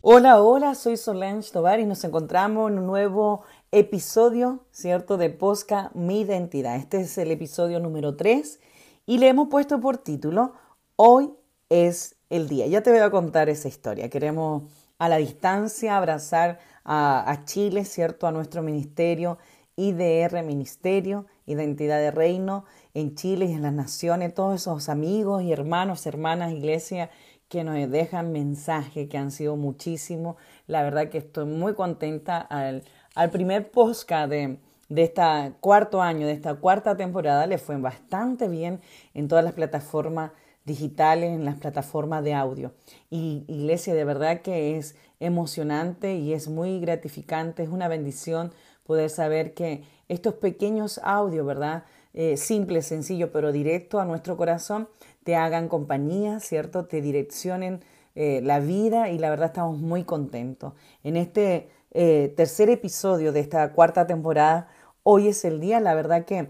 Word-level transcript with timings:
Hola, 0.00 0.40
hola, 0.40 0.76
soy 0.76 0.96
Solange 0.96 1.50
Tovar 1.50 1.80
y 1.80 1.86
nos 1.86 2.04
encontramos 2.04 2.70
en 2.70 2.78
un 2.78 2.86
nuevo 2.86 3.42
episodio, 3.72 4.60
¿cierto? 4.70 5.16
De 5.16 5.28
Posca 5.28 5.90
Mi 5.94 6.20
Identidad. 6.20 6.76
Este 6.76 7.00
es 7.00 7.18
el 7.18 7.32
episodio 7.32 7.80
número 7.80 8.14
3 8.14 8.60
y 9.06 9.18
le 9.18 9.26
hemos 9.26 9.48
puesto 9.48 9.80
por 9.80 9.98
título 9.98 10.52
Hoy 10.94 11.32
es 11.68 12.14
el 12.30 12.48
día. 12.48 12.68
Ya 12.68 12.80
te 12.84 12.90
voy 12.90 13.00
a 13.00 13.10
contar 13.10 13.48
esa 13.48 13.66
historia. 13.66 14.08
Queremos 14.08 14.62
a 14.98 15.08
la 15.08 15.16
distancia 15.16 15.96
abrazar 15.96 16.60
a, 16.84 17.28
a 17.28 17.44
Chile, 17.44 17.84
¿cierto? 17.84 18.28
A 18.28 18.32
nuestro 18.32 18.62
ministerio, 18.62 19.38
IDR 19.74 20.44
Ministerio, 20.44 21.26
Identidad 21.46 21.98
de 21.98 22.12
Reino, 22.12 22.64
en 22.94 23.16
Chile 23.16 23.46
y 23.46 23.52
en 23.52 23.62
las 23.62 23.72
naciones, 23.72 24.32
todos 24.32 24.60
esos 24.60 24.88
amigos 24.88 25.42
y 25.42 25.52
hermanos, 25.52 26.06
hermanas, 26.06 26.52
iglesia 26.52 27.10
que 27.54 27.62
nos 27.62 27.88
dejan 27.88 28.32
mensajes 28.32 29.08
que 29.08 29.16
han 29.16 29.30
sido 29.30 29.54
muchísimos. 29.54 30.34
La 30.66 30.82
verdad 30.82 31.08
que 31.08 31.18
estoy 31.18 31.44
muy 31.44 31.74
contenta 31.74 32.40
al, 32.40 32.82
primer 33.30 33.70
podcast 33.70 34.28
de, 34.28 34.58
este 34.88 35.22
cuarto 35.60 36.02
año, 36.02 36.26
de 36.26 36.32
esta 36.32 36.56
cuarta 36.56 36.96
temporada, 36.96 37.46
le 37.46 37.58
fue 37.58 37.76
bastante 37.76 38.48
bien 38.48 38.80
en 39.14 39.28
todas 39.28 39.44
las 39.44 39.52
plataformas 39.52 40.32
digitales, 40.64 41.30
en 41.30 41.44
las 41.44 41.54
plataformas 41.54 42.24
de 42.24 42.34
audio. 42.34 42.72
Y 43.08 43.44
iglesia, 43.46 43.94
de 43.94 44.04
verdad 44.04 44.40
que 44.40 44.76
es 44.76 44.96
emocionante 45.20 46.16
y 46.16 46.32
es 46.32 46.48
muy 46.48 46.80
gratificante, 46.80 47.62
es 47.62 47.68
una 47.68 47.86
bendición 47.86 48.50
poder 48.82 49.10
saber 49.10 49.54
que 49.54 49.84
estos 50.08 50.34
pequeños 50.34 51.00
audios, 51.04 51.46
¿verdad? 51.46 51.84
Eh, 52.14 52.36
simples, 52.36 52.86
sencillos, 52.86 53.30
pero 53.32 53.52
directo 53.52 54.00
a 54.00 54.04
nuestro 54.04 54.36
corazón, 54.36 54.88
te 55.24 55.36
hagan 55.36 55.68
compañía, 55.68 56.38
¿cierto? 56.40 56.86
Te 56.86 57.00
direccionen 57.00 57.80
eh, 58.14 58.40
la 58.42 58.60
vida 58.60 59.10
y 59.10 59.18
la 59.18 59.30
verdad 59.30 59.46
estamos 59.46 59.78
muy 59.78 60.04
contentos. 60.04 60.74
En 61.02 61.16
este 61.16 61.68
eh, 61.90 62.32
tercer 62.36 62.70
episodio 62.70 63.32
de 63.32 63.40
esta 63.40 63.72
cuarta 63.72 64.06
temporada, 64.06 64.68
hoy 65.02 65.28
es 65.28 65.44
el 65.44 65.60
día, 65.60 65.80
la 65.80 65.94
verdad 65.94 66.24
que 66.24 66.48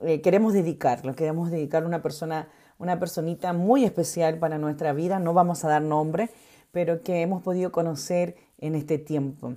eh, 0.00 0.20
queremos 0.22 0.52
dedicarlo, 0.52 1.14
queremos 1.14 1.50
dedicar 1.50 1.84
a 1.84 1.86
una 1.86 2.02
persona, 2.02 2.48
una 2.78 2.98
personita 2.98 3.52
muy 3.52 3.84
especial 3.84 4.38
para 4.38 4.58
nuestra 4.58 4.92
vida, 4.92 5.18
no 5.18 5.34
vamos 5.34 5.64
a 5.64 5.68
dar 5.68 5.82
nombre, 5.82 6.30
pero 6.72 7.02
que 7.02 7.22
hemos 7.22 7.42
podido 7.42 7.70
conocer 7.70 8.36
en 8.58 8.74
este 8.74 8.98
tiempo. 8.98 9.54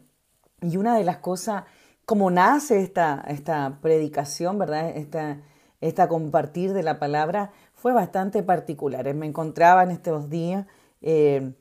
Y 0.62 0.78
una 0.78 0.98
de 0.98 1.04
las 1.04 1.18
cosas, 1.18 1.64
como 2.06 2.30
nace 2.30 2.82
esta, 2.82 3.24
esta 3.28 3.80
predicación, 3.82 4.60
¿verdad? 4.60 4.90
Esta, 4.96 5.42
esta 5.82 6.08
compartir 6.08 6.74
de 6.74 6.84
la 6.84 7.00
palabra, 7.00 7.52
fue 7.78 7.94
bastante 7.94 8.44
particular. 8.44 9.14
Me 9.14 9.28
encontraba 9.28 9.84
en 9.84 9.92
estos 9.92 10.30
días 10.30 10.66
eh, 11.02 11.54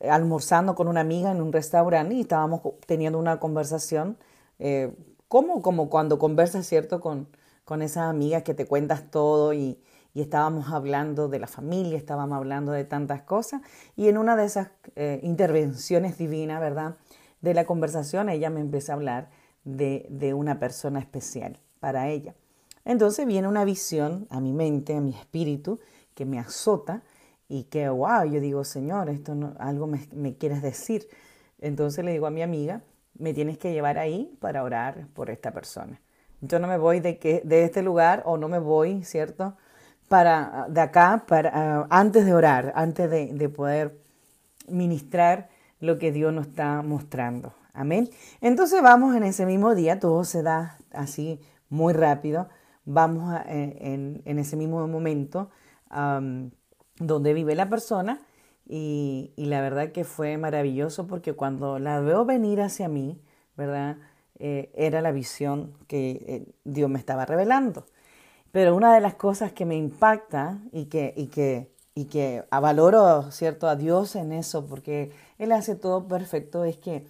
almorzando 0.00 0.74
con 0.74 0.86
una 0.86 1.00
amiga 1.00 1.32
en 1.32 1.40
un 1.40 1.52
restaurante 1.52 2.14
y 2.14 2.20
estábamos 2.20 2.60
teniendo 2.86 3.18
una 3.18 3.40
conversación, 3.40 4.18
eh, 4.58 4.94
como, 5.28 5.62
como 5.62 5.88
cuando 5.88 6.18
conversas, 6.18 6.66
¿cierto?, 6.66 7.00
con, 7.00 7.26
con 7.64 7.80
esas 7.80 8.04
amigas 8.04 8.42
que 8.42 8.52
te 8.52 8.66
cuentas 8.66 9.10
todo 9.10 9.54
y, 9.54 9.80
y, 10.12 10.20
estábamos 10.20 10.70
hablando 10.70 11.28
de 11.28 11.38
la 11.38 11.46
familia, 11.46 11.96
estábamos 11.96 12.36
hablando 12.36 12.72
de 12.72 12.84
tantas 12.84 13.22
cosas 13.22 13.62
y 13.96 14.08
en 14.08 14.18
una 14.18 14.36
de 14.36 14.44
esas 14.44 14.68
eh, 14.94 15.20
intervenciones 15.22 16.18
divinas, 16.18 16.60
¿verdad?, 16.60 16.96
de 17.40 17.54
la 17.54 17.64
conversación 17.64 18.28
ella 18.28 18.50
me 18.50 18.60
empezó 18.60 18.92
a 18.92 18.96
hablar 18.96 19.30
de, 19.64 20.06
de 20.10 20.34
una 20.34 20.58
persona 20.60 21.00
especial 21.00 21.58
para 21.80 22.08
ella. 22.08 22.34
Entonces 22.84 23.26
viene 23.26 23.48
una 23.48 23.64
visión 23.64 24.26
a 24.30 24.40
mi 24.40 24.52
mente, 24.52 24.96
a 24.96 25.00
mi 25.00 25.14
espíritu, 25.14 25.80
que 26.14 26.24
me 26.24 26.38
azota 26.38 27.02
y 27.48 27.64
que, 27.64 27.88
wow, 27.88 28.24
yo 28.24 28.40
digo, 28.40 28.64
Señor, 28.64 29.08
esto 29.08 29.34
no, 29.34 29.54
algo 29.58 29.86
me, 29.86 30.06
me 30.14 30.36
quieres 30.36 30.62
decir. 30.62 31.08
Entonces 31.60 32.04
le 32.04 32.12
digo 32.12 32.26
a 32.26 32.30
mi 32.30 32.42
amiga, 32.42 32.82
me 33.18 33.34
tienes 33.34 33.58
que 33.58 33.72
llevar 33.72 33.98
ahí 33.98 34.36
para 34.40 34.62
orar 34.62 35.06
por 35.14 35.30
esta 35.30 35.52
persona. 35.52 36.00
Yo 36.40 36.58
no 36.58 36.66
me 36.66 36.76
voy 36.76 37.00
de, 37.00 37.18
que, 37.18 37.42
este 37.48 37.82
lugar 37.82 38.22
o 38.26 38.36
no 38.36 38.48
me 38.48 38.58
voy, 38.58 39.04
¿cierto? 39.04 39.56
Para, 40.08 40.66
de 40.68 40.80
acá, 40.80 41.24
para, 41.26 41.82
uh, 41.82 41.86
antes 41.88 42.26
de 42.26 42.34
orar, 42.34 42.72
antes 42.74 43.08
de 43.10 43.48
poder 43.48 43.96
ministrar 44.68 45.48
lo 45.78 45.98
que 45.98 46.10
Dios 46.10 46.32
nos 46.32 46.48
está 46.48 46.82
mostrando. 46.82 47.54
Amén. 47.72 48.10
Entonces 48.40 48.82
vamos 48.82 49.14
en 49.14 49.22
ese 49.22 49.46
mismo 49.46 49.74
día, 49.74 50.00
todo 50.00 50.24
se 50.24 50.42
da 50.42 50.78
así 50.92 51.40
muy 51.68 51.92
rápido 51.92 52.48
vamos 52.84 53.34
en, 53.46 54.22
en, 54.24 54.38
ese 54.38 54.56
mismo 54.56 54.86
momento 54.88 55.50
donde 56.98 57.34
vive 57.34 57.54
la 57.54 57.68
persona 57.68 58.20
y, 58.66 59.32
y, 59.36 59.46
la 59.46 59.60
verdad 59.60 59.92
que 59.92 60.04
fue 60.04 60.36
maravilloso 60.38 61.06
porque 61.06 61.34
cuando 61.34 61.78
la 61.78 62.00
veo 62.00 62.24
venir 62.24 62.60
hacia 62.60 62.88
mí, 62.88 63.20
¿verdad? 63.56 63.96
Eh, 64.44 64.72
era 64.74 65.00
la 65.02 65.12
visión 65.12 65.72
que 65.86 66.10
eh, 66.26 66.54
Dios 66.64 66.90
me 66.90 66.98
estaba 66.98 67.26
revelando. 67.26 67.86
Pero 68.50 68.74
una 68.74 68.92
de 68.94 69.00
las 69.00 69.14
cosas 69.14 69.52
que 69.52 69.64
me 69.64 69.76
impacta 69.76 70.58
y 70.72 70.86
que, 70.86 71.14
y 71.16 71.28
que, 71.28 71.72
y 71.94 72.06
que 72.06 72.44
valoro, 72.50 73.30
¿cierto?, 73.30 73.68
a 73.68 73.76
Dios 73.76 74.16
en 74.16 74.32
eso, 74.32 74.66
porque 74.66 75.12
Él 75.38 75.52
hace 75.52 75.76
todo 75.76 76.08
perfecto, 76.08 76.64
es 76.64 76.76
que 76.76 77.06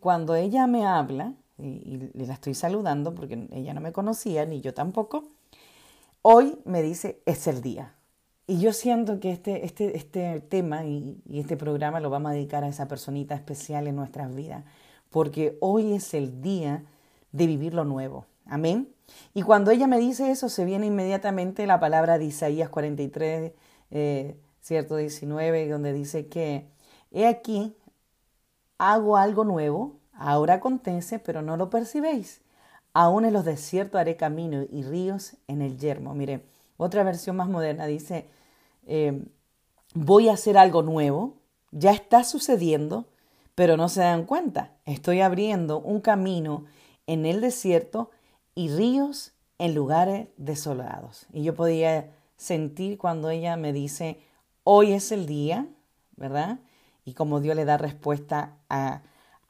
cuando 0.00 0.36
ella 0.36 0.68
me 0.68 0.86
habla, 0.86 1.34
y, 1.58 2.10
y 2.14 2.26
la 2.26 2.34
estoy 2.34 2.54
saludando 2.54 3.14
porque 3.14 3.48
ella 3.52 3.74
no 3.74 3.80
me 3.80 3.92
conocía, 3.92 4.44
ni 4.46 4.60
yo 4.60 4.74
tampoco, 4.74 5.24
hoy 6.22 6.58
me 6.64 6.82
dice, 6.82 7.22
es 7.24 7.46
el 7.46 7.62
día. 7.62 7.96
Y 8.48 8.60
yo 8.60 8.72
siento 8.72 9.18
que 9.18 9.32
este, 9.32 9.64
este, 9.64 9.96
este 9.96 10.40
tema 10.40 10.84
y, 10.84 11.20
este 11.32 11.56
programa 11.56 11.98
lo 11.98 12.10
vamos 12.10 12.30
a 12.30 12.34
dedicar 12.34 12.62
a 12.62 12.68
esa 12.68 12.86
personita 12.86 13.34
especial 13.34 13.88
en 13.88 13.96
nuestras 13.96 14.32
vidas, 14.34 14.64
porque 15.10 15.58
hoy 15.60 15.94
es 15.94 16.14
el 16.14 16.42
día 16.42 16.84
de 17.32 17.46
vivir 17.46 17.74
lo 17.74 17.84
nuevo. 17.84 18.26
Amén. 18.44 18.88
Y 19.34 19.42
cuando 19.42 19.72
ella 19.72 19.88
me 19.88 19.98
dice 19.98 20.30
eso, 20.30 20.48
se 20.48 20.64
viene 20.64 20.86
inmediatamente 20.86 21.66
la 21.66 21.80
palabra 21.80 22.18
de 22.18 22.26
Isaías 22.26 22.68
43, 22.68 23.52
eh, 23.90 24.36
cierto, 24.60 24.96
19, 24.96 25.68
donde 25.68 25.92
dice 25.92 26.28
que, 26.28 26.68
he 27.10 27.26
aquí, 27.26 27.76
hago 28.78 29.16
algo 29.16 29.44
nuevo, 29.44 29.98
Ahora 30.18 30.54
acontece, 30.54 31.18
pero 31.18 31.42
no 31.42 31.56
lo 31.56 31.70
percibéis. 31.70 32.40
Aún 32.92 33.24
en 33.24 33.32
los 33.32 33.44
desiertos 33.44 34.00
haré 34.00 34.16
camino 34.16 34.64
y 34.70 34.82
ríos 34.82 35.36
en 35.48 35.60
el 35.60 35.78
yermo. 35.78 36.14
Mire, 36.14 36.44
otra 36.78 37.02
versión 37.02 37.36
más 37.36 37.48
moderna 37.48 37.86
dice, 37.86 38.26
eh, 38.86 39.22
voy 39.94 40.28
a 40.28 40.34
hacer 40.34 40.56
algo 40.56 40.82
nuevo, 40.82 41.34
ya 41.70 41.92
está 41.92 42.24
sucediendo, 42.24 43.06
pero 43.54 43.76
no 43.76 43.88
se 43.88 44.00
dan 44.00 44.24
cuenta. 44.24 44.72
Estoy 44.86 45.20
abriendo 45.20 45.78
un 45.80 46.00
camino 46.00 46.64
en 47.06 47.26
el 47.26 47.40
desierto 47.40 48.10
y 48.54 48.70
ríos 48.70 49.32
en 49.58 49.74
lugares 49.74 50.28
desolados. 50.36 51.26
Y 51.32 51.42
yo 51.42 51.54
podía 51.54 52.10
sentir 52.36 52.98
cuando 52.98 53.30
ella 53.30 53.56
me 53.56 53.72
dice, 53.72 54.20
hoy 54.64 54.92
es 54.92 55.12
el 55.12 55.26
día, 55.26 55.66
¿verdad? 56.16 56.60
Y 57.04 57.14
como 57.14 57.40
Dios 57.40 57.56
le 57.56 57.64
da 57.64 57.78
respuesta 57.78 58.56
a 58.68 59.02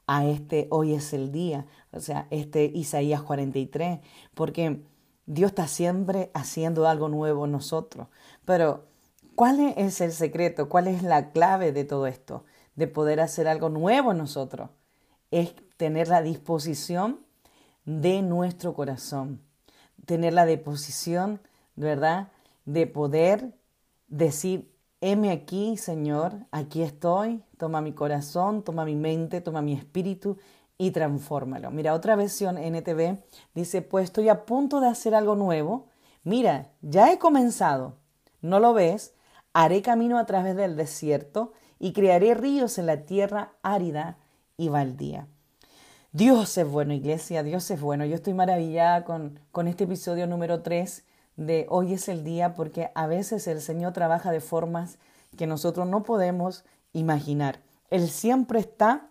a 0.07 0.25
este 0.25 0.67
hoy 0.71 0.93
es 0.93 1.13
el 1.13 1.31
día, 1.31 1.65
o 1.91 1.99
sea, 1.99 2.27
este 2.31 2.65
Isaías 2.65 3.21
43, 3.21 3.99
porque 4.33 4.81
Dios 5.25 5.51
está 5.51 5.67
siempre 5.67 6.31
haciendo 6.33 6.87
algo 6.87 7.09
nuevo 7.09 7.45
en 7.45 7.51
nosotros. 7.51 8.07
Pero, 8.45 8.85
¿cuál 9.35 9.59
es 9.75 9.99
el 9.99 10.13
secreto? 10.13 10.69
¿Cuál 10.69 10.87
es 10.87 11.03
la 11.03 11.31
clave 11.31 11.73
de 11.73 11.83
todo 11.83 12.07
esto? 12.07 12.45
De 12.75 12.87
poder 12.87 13.19
hacer 13.19 13.49
algo 13.49 13.67
nuevo 13.67 14.13
en 14.13 14.19
nosotros. 14.19 14.69
Es 15.29 15.53
tener 15.75 16.07
la 16.07 16.21
disposición 16.21 17.19
de 17.83 18.21
nuestro 18.21 18.73
corazón, 18.73 19.41
tener 20.05 20.31
la 20.33 20.45
disposición, 20.45 21.41
¿verdad? 21.75 22.29
De 22.65 22.87
poder 22.87 23.53
decir, 24.07 24.71
heme 25.01 25.31
aquí, 25.31 25.77
Señor, 25.77 26.33
aquí 26.51 26.81
estoy, 26.81 27.43
toma 27.57 27.81
mi 27.81 27.93
corazón, 27.93 28.63
toma 28.63 28.85
mi 28.85 28.95
mente, 28.95 29.41
toma 29.41 29.61
mi 29.61 29.73
espíritu 29.73 30.37
y 30.77 30.91
transfórmalo. 30.91 31.71
Mira, 31.71 31.93
otra 31.93 32.15
versión 32.15 32.57
NTV 32.57 33.17
dice, 33.53 33.81
pues 33.81 34.05
estoy 34.05 34.29
a 34.29 34.45
punto 34.45 34.79
de 34.79 34.87
hacer 34.87 35.15
algo 35.15 35.35
nuevo. 35.35 35.87
Mira, 36.23 36.71
ya 36.81 37.11
he 37.11 37.19
comenzado. 37.19 37.95
¿No 38.41 38.59
lo 38.59 38.73
ves? 38.73 39.13
Haré 39.53 39.81
camino 39.81 40.19
a 40.19 40.25
través 40.25 40.55
del 40.55 40.75
desierto 40.75 41.53
y 41.79 41.93
crearé 41.93 42.33
ríos 42.33 42.77
en 42.77 42.85
la 42.85 43.05
tierra 43.05 43.53
árida 43.63 44.17
y 44.55 44.69
baldía. 44.69 45.27
Dios 46.11 46.57
es 46.57 46.67
bueno, 46.67 46.93
iglesia, 46.93 47.43
Dios 47.43 47.69
es 47.69 47.79
bueno. 47.79 48.05
Yo 48.05 48.15
estoy 48.15 48.33
maravillada 48.33 49.03
con, 49.03 49.39
con 49.51 49.67
este 49.67 49.83
episodio 49.83 50.25
número 50.27 50.61
3 50.61 51.03
de 51.37 51.67
hoy 51.69 51.93
es 51.93 52.09
el 52.09 52.23
día 52.23 52.53
porque 52.53 52.91
a 52.95 53.07
veces 53.07 53.47
el 53.47 53.61
Señor 53.61 53.93
trabaja 53.93 54.31
de 54.31 54.41
formas 54.41 54.97
que 55.37 55.47
nosotros 55.47 55.87
no 55.87 56.03
podemos 56.03 56.65
imaginar. 56.93 57.59
Él 57.89 58.09
siempre 58.09 58.59
está 58.59 59.09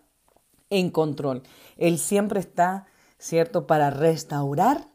en 0.69 0.91
control. 0.91 1.43
Él 1.77 1.97
siempre 1.97 2.39
está, 2.39 2.85
¿cierto?, 3.17 3.65
para 3.65 3.89
restaurar 3.89 4.87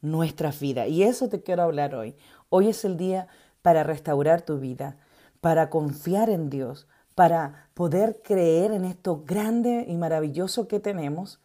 nuestra 0.00 0.52
vida. 0.52 0.86
Y 0.86 1.02
eso 1.02 1.28
te 1.28 1.42
quiero 1.42 1.64
hablar 1.64 1.94
hoy. 1.94 2.16
Hoy 2.48 2.68
es 2.68 2.84
el 2.84 2.96
día 2.96 3.26
para 3.62 3.82
restaurar 3.82 4.42
tu 4.42 4.58
vida, 4.58 4.96
para 5.40 5.68
confiar 5.70 6.30
en 6.30 6.48
Dios, 6.48 6.86
para 7.16 7.68
poder 7.74 8.20
creer 8.22 8.72
en 8.72 8.84
esto 8.84 9.24
grande 9.26 9.84
y 9.88 9.96
maravilloso 9.96 10.68
que 10.68 10.78
tenemos 10.78 11.40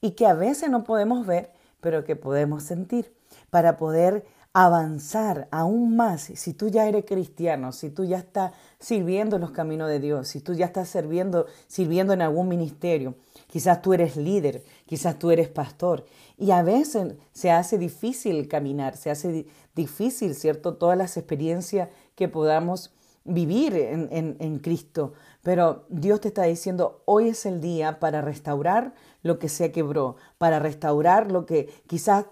y 0.00 0.12
que 0.12 0.26
a 0.26 0.34
veces 0.34 0.70
no 0.70 0.84
podemos 0.84 1.26
ver, 1.26 1.52
pero 1.80 2.04
que 2.04 2.16
podemos 2.16 2.62
sentir, 2.62 3.14
para 3.50 3.76
poder 3.76 4.24
avanzar 4.58 5.48
aún 5.50 5.96
más. 5.96 6.30
Si 6.34 6.54
tú 6.54 6.68
ya 6.68 6.88
eres 6.88 7.04
cristiano, 7.04 7.72
si 7.72 7.90
tú 7.90 8.06
ya 8.06 8.16
estás 8.16 8.52
sirviendo 8.78 9.36
en 9.36 9.42
los 9.42 9.50
caminos 9.50 9.86
de 9.90 10.00
Dios, 10.00 10.28
si 10.28 10.40
tú 10.40 10.54
ya 10.54 10.64
estás 10.64 10.88
sirviendo, 10.88 11.44
sirviendo 11.66 12.14
en 12.14 12.22
algún 12.22 12.48
ministerio, 12.48 13.16
quizás 13.48 13.82
tú 13.82 13.92
eres 13.92 14.16
líder, 14.16 14.64
quizás 14.86 15.18
tú 15.18 15.30
eres 15.30 15.50
pastor, 15.50 16.06
y 16.38 16.52
a 16.52 16.62
veces 16.62 17.16
se 17.32 17.50
hace 17.50 17.76
difícil 17.76 18.48
caminar, 18.48 18.96
se 18.96 19.10
hace 19.10 19.46
difícil, 19.74 20.34
¿cierto? 20.34 20.76
Todas 20.76 20.96
las 20.96 21.18
experiencias 21.18 21.90
que 22.14 22.26
podamos 22.26 22.94
vivir 23.24 23.76
en, 23.76 24.08
en, 24.40 24.58
Cristo. 24.60 25.12
Pero 25.42 25.84
Dios 25.90 26.22
te 26.22 26.28
está 26.28 26.44
diciendo, 26.44 27.02
hoy 27.04 27.28
es 27.28 27.44
el 27.44 27.60
día 27.60 28.00
para 28.00 28.22
restaurar 28.22 28.94
lo 29.22 29.38
que 29.38 29.50
se 29.50 29.70
quebró, 29.70 30.16
para 30.38 30.60
restaurar 30.60 31.30
lo 31.30 31.44
que 31.44 31.68
quizás 31.86 32.24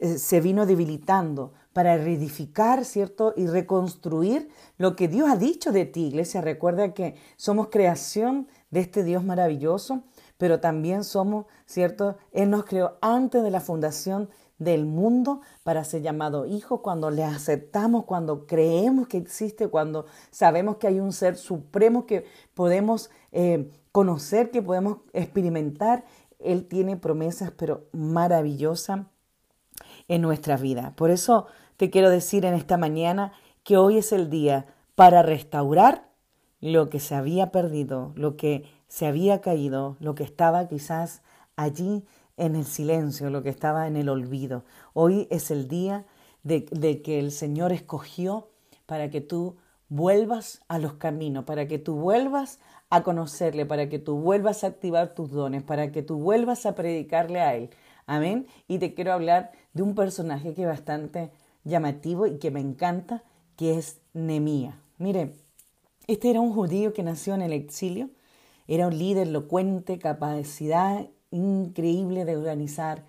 eh, 0.00 0.18
se 0.18 0.40
vino 0.40 0.66
debilitando, 0.66 1.52
para 1.72 1.96
reedificar, 1.96 2.84
¿cierto? 2.84 3.34
Y 3.36 3.46
reconstruir 3.46 4.48
lo 4.78 4.96
que 4.96 5.08
Dios 5.08 5.28
ha 5.30 5.36
dicho 5.36 5.72
de 5.72 5.84
ti, 5.84 6.06
iglesia. 6.06 6.40
Recuerda 6.40 6.94
que 6.94 7.14
somos 7.36 7.68
creación 7.68 8.48
de 8.70 8.80
este 8.80 9.04
Dios 9.04 9.24
maravilloso, 9.24 10.02
pero 10.38 10.60
también 10.60 11.04
somos, 11.04 11.46
¿cierto? 11.66 12.16
Él 12.32 12.50
nos 12.50 12.64
creó 12.64 12.98
antes 13.00 13.42
de 13.42 13.50
la 13.50 13.60
fundación 13.60 14.28
del 14.58 14.86
mundo 14.86 15.40
para 15.62 15.84
ser 15.84 16.02
llamado 16.02 16.46
hijo, 16.46 16.82
cuando 16.82 17.10
le 17.10 17.22
aceptamos, 17.22 18.04
cuando 18.04 18.46
creemos 18.46 19.06
que 19.06 19.18
existe, 19.18 19.68
cuando 19.68 20.06
sabemos 20.30 20.78
que 20.78 20.88
hay 20.88 21.00
un 21.00 21.12
ser 21.12 21.36
supremo 21.36 22.06
que 22.06 22.24
podemos 22.54 23.10
eh, 23.30 23.70
conocer, 23.92 24.50
que 24.50 24.62
podemos 24.62 24.98
experimentar. 25.12 26.04
Él 26.40 26.66
tiene 26.66 26.96
promesas, 26.96 27.52
pero 27.52 27.88
maravillosas 27.92 29.00
en 30.08 30.22
nuestra 30.22 30.56
vida. 30.56 30.94
Por 30.96 31.10
eso 31.10 31.46
te 31.76 31.90
quiero 31.90 32.10
decir 32.10 32.44
en 32.44 32.54
esta 32.54 32.76
mañana 32.76 33.32
que 33.62 33.76
hoy 33.76 33.98
es 33.98 34.12
el 34.12 34.30
día 34.30 34.66
para 34.94 35.22
restaurar 35.22 36.08
lo 36.60 36.90
que 36.90 36.98
se 36.98 37.14
había 37.14 37.52
perdido, 37.52 38.12
lo 38.16 38.36
que 38.36 38.64
se 38.88 39.06
había 39.06 39.40
caído, 39.40 39.96
lo 40.00 40.14
que 40.14 40.24
estaba 40.24 40.66
quizás 40.66 41.22
allí 41.56 42.04
en 42.36 42.56
el 42.56 42.64
silencio, 42.64 43.30
lo 43.30 43.42
que 43.42 43.50
estaba 43.50 43.86
en 43.86 43.96
el 43.96 44.08
olvido. 44.08 44.64
Hoy 44.94 45.28
es 45.30 45.50
el 45.50 45.68
día 45.68 46.06
de, 46.42 46.64
que 47.02 47.18
el 47.18 47.30
Señor 47.30 47.72
escogió 47.72 48.48
para 48.86 49.10
que 49.10 49.20
tú 49.20 49.56
vuelvas 49.88 50.62
a 50.68 50.78
los 50.78 50.94
caminos, 50.94 51.44
para 51.44 51.68
que 51.68 51.78
tú 51.78 51.96
vuelvas 51.96 52.58
a 52.90 53.02
conocerle, 53.02 53.66
para 53.66 53.88
que 53.88 53.98
tú 53.98 54.16
vuelvas 54.16 54.64
a 54.64 54.68
activar 54.68 55.14
tus 55.14 55.30
dones, 55.30 55.62
para 55.62 55.92
que 55.92 56.02
tú 56.02 56.18
vuelvas 56.18 56.64
a 56.64 56.74
predicarle 56.74 57.40
a 57.40 57.54
Él. 57.54 57.70
Amén. 58.08 58.46
Y 58.66 58.78
te 58.78 58.94
quiero 58.94 59.12
hablar 59.12 59.52
de 59.74 59.82
un 59.82 59.94
personaje 59.94 60.54
que 60.54 60.62
es 60.62 60.68
bastante 60.68 61.30
llamativo 61.62 62.26
y 62.26 62.38
que 62.38 62.50
me 62.50 62.58
encanta, 62.58 63.22
que 63.54 63.76
es 63.76 64.00
Nemía. 64.14 64.80
Mire, 64.96 65.34
este 66.06 66.30
era 66.30 66.40
un 66.40 66.54
judío 66.54 66.94
que 66.94 67.02
nació 67.02 67.34
en 67.34 67.42
el 67.42 67.52
exilio, 67.52 68.08
era 68.66 68.86
un 68.86 68.96
líder 68.98 69.28
elocuente, 69.28 69.98
capacidad 69.98 71.06
increíble 71.30 72.24
de 72.24 72.36
organizar, 72.38 73.04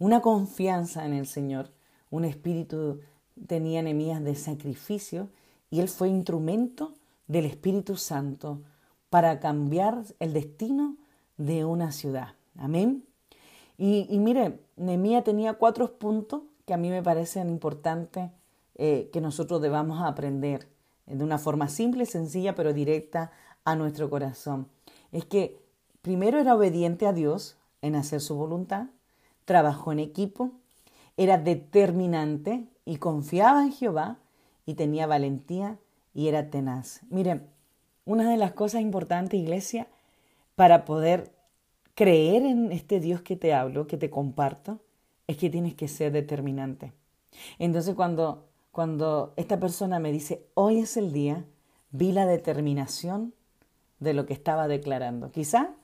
una 0.00 0.20
confianza 0.20 1.06
en 1.06 1.12
el 1.12 1.26
Señor, 1.26 1.70
un 2.10 2.24
espíritu 2.24 3.00
tenía 3.46 3.82
Nehemías 3.82 4.22
de 4.24 4.34
sacrificio 4.34 5.28
y 5.70 5.78
él 5.78 5.88
fue 5.88 6.08
instrumento 6.08 6.94
del 7.28 7.44
Espíritu 7.44 7.96
Santo 7.96 8.62
para 9.10 9.38
cambiar 9.38 10.02
el 10.18 10.32
destino 10.32 10.96
de 11.36 11.64
una 11.64 11.92
ciudad. 11.92 12.34
Amén. 12.58 13.04
Y, 13.82 14.18
mire, 14.18 14.60
Nehemías 14.76 15.24
tenía 15.24 15.54
cuatro 15.54 15.98
puntos 15.98 16.42
que 16.66 16.74
a 16.74 16.76
mí 16.76 16.90
me 16.90 17.02
parecen 17.02 17.48
importantes 17.48 18.30
eh, 18.74 19.08
que 19.10 19.22
nosotros 19.22 19.62
debamos 19.62 20.02
aprender 20.02 20.68
de 21.06 21.24
una 21.24 21.38
forma 21.38 21.66
simple, 21.68 22.04
sencilla, 22.04 22.54
pero 22.54 22.74
directa 22.74 23.32
a 23.64 23.76
nuestro 23.76 24.10
corazón. 24.10 24.68
Es 25.12 25.24
que 25.24 25.58
primero 26.02 26.38
era 26.38 26.54
obediente 26.54 27.06
a 27.06 27.14
Dios, 27.14 27.56
en 27.80 27.94
hacer 27.94 28.20
su 28.20 28.34
voluntad, 28.34 28.88
trabajó 29.46 29.92
en 29.92 30.00
equipo, 30.00 30.50
era 31.16 31.38
determinante 31.38 32.66
y 32.84 32.96
confiaba 32.96 33.62
en 33.62 33.72
Jehová 33.72 34.18
y 34.66 34.74
tenía 34.74 35.06
valentía 35.06 35.78
y 36.12 36.28
era 36.28 36.50
tenaz. 36.50 37.00
Miren, 37.08 37.48
una 38.04 38.30
de 38.30 38.36
las 38.36 38.52
cosas 38.52 38.82
importantes, 38.82 39.40
iglesia, 39.40 39.88
para 40.54 40.84
poder 40.84 41.32
creer 42.00 42.46
en 42.46 42.72
este 42.72 42.98
Dios 42.98 43.20
que 43.20 43.36
te 43.36 43.52
hablo, 43.52 43.86
que 43.86 43.98
te 43.98 44.08
comparto, 44.08 44.80
es 45.26 45.36
que 45.36 45.50
tienes 45.50 45.74
que 45.74 45.86
ser 45.86 46.12
determinante. 46.12 46.94
Entonces 47.58 47.94
cuando, 47.94 48.48
cuando 48.72 49.34
esta 49.36 49.60
persona 49.60 49.98
me 49.98 50.10
dice, 50.10 50.46
hoy 50.54 50.78
es 50.78 50.96
el 50.96 51.12
día, 51.12 51.44
vi 51.90 52.12
la 52.12 52.24
determinación 52.24 53.34
de 53.98 54.14
lo 54.14 54.24
que 54.24 54.32
estaba 54.32 54.66
declarando. 54.66 55.30
Quizá 55.30 55.74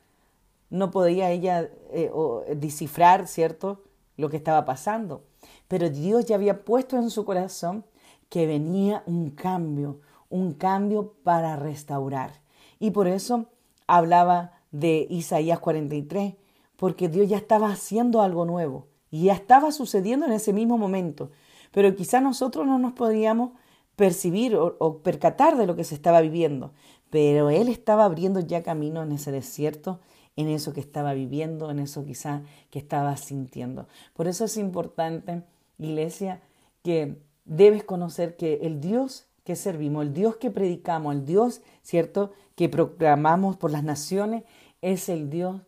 no 0.70 0.90
podía 0.90 1.30
ella 1.32 1.68
eh, 1.92 2.10
descifrar, 2.56 3.28
¿cierto?, 3.28 3.84
lo 4.16 4.30
que 4.30 4.38
estaba 4.38 4.64
pasando. 4.64 5.22
Pero 5.68 5.90
Dios 5.90 6.24
ya 6.24 6.36
había 6.36 6.64
puesto 6.64 6.96
en 6.96 7.10
su 7.10 7.26
corazón 7.26 7.84
que 8.30 8.46
venía 8.46 9.02
un 9.04 9.32
cambio, 9.32 10.00
un 10.30 10.54
cambio 10.54 11.12
para 11.24 11.56
restaurar. 11.56 12.40
Y 12.78 12.92
por 12.92 13.06
eso 13.06 13.50
hablaba 13.86 14.55
de 14.70 15.06
Isaías 15.10 15.58
43, 15.58 16.34
porque 16.76 17.08
Dios 17.08 17.28
ya 17.28 17.36
estaba 17.36 17.70
haciendo 17.70 18.22
algo 18.22 18.44
nuevo 18.44 18.86
y 19.10 19.24
ya 19.24 19.34
estaba 19.34 19.72
sucediendo 19.72 20.26
en 20.26 20.32
ese 20.32 20.52
mismo 20.52 20.78
momento. 20.78 21.30
Pero 21.72 21.94
quizá 21.94 22.20
nosotros 22.20 22.66
no 22.66 22.78
nos 22.78 22.92
podíamos 22.92 23.52
percibir 23.96 24.56
o, 24.56 24.98
percatar 24.98 25.56
de 25.56 25.66
lo 25.66 25.74
que 25.74 25.84
se 25.84 25.94
estaba 25.94 26.20
viviendo. 26.20 26.72
Pero 27.10 27.50
Él 27.50 27.68
estaba 27.68 28.04
abriendo 28.04 28.40
ya 28.40 28.62
camino 28.62 29.02
en 29.02 29.12
ese 29.12 29.32
desierto 29.32 30.00
en 30.36 30.48
eso 30.48 30.72
que 30.72 30.80
estaba 30.80 31.14
viviendo, 31.14 31.70
en 31.70 31.78
eso 31.78 32.04
quizá 32.04 32.42
que 32.70 32.78
estaba 32.78 33.16
sintiendo. 33.16 33.88
Por 34.12 34.28
eso 34.28 34.44
es 34.44 34.58
importante, 34.58 35.42
iglesia, 35.78 36.42
que 36.82 37.16
debes 37.46 37.84
conocer 37.84 38.36
que 38.36 38.60
el 38.62 38.80
Dios 38.80 39.26
que 39.44 39.56
servimos, 39.56 40.04
el 40.04 40.12
Dios 40.12 40.36
que 40.36 40.50
predicamos, 40.50 41.14
el 41.14 41.24
Dios, 41.24 41.62
¿cierto?, 41.82 42.32
que 42.56 42.68
proclamamos 42.68 43.56
por 43.56 43.70
las 43.70 43.84
naciones, 43.84 44.42
es 44.82 45.08
el 45.08 45.30
Dios 45.30 45.60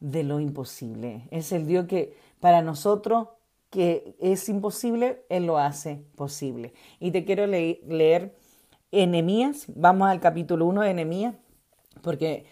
de 0.00 0.22
lo 0.22 0.40
imposible. 0.40 1.28
Es 1.30 1.52
el 1.52 1.66
Dios 1.66 1.86
que 1.86 2.16
para 2.40 2.62
nosotros 2.62 3.28
que 3.70 4.16
es 4.20 4.48
imposible, 4.48 5.24
Él 5.28 5.46
lo 5.46 5.58
hace 5.58 6.02
posible. 6.14 6.72
Y 7.00 7.10
te 7.10 7.24
quiero 7.24 7.46
leer 7.46 8.34
Enemías, 8.92 9.66
vamos 9.74 10.08
al 10.08 10.20
capítulo 10.20 10.64
1 10.66 10.82
de 10.82 10.90
Enemías, 10.90 11.34
porque 12.00 12.46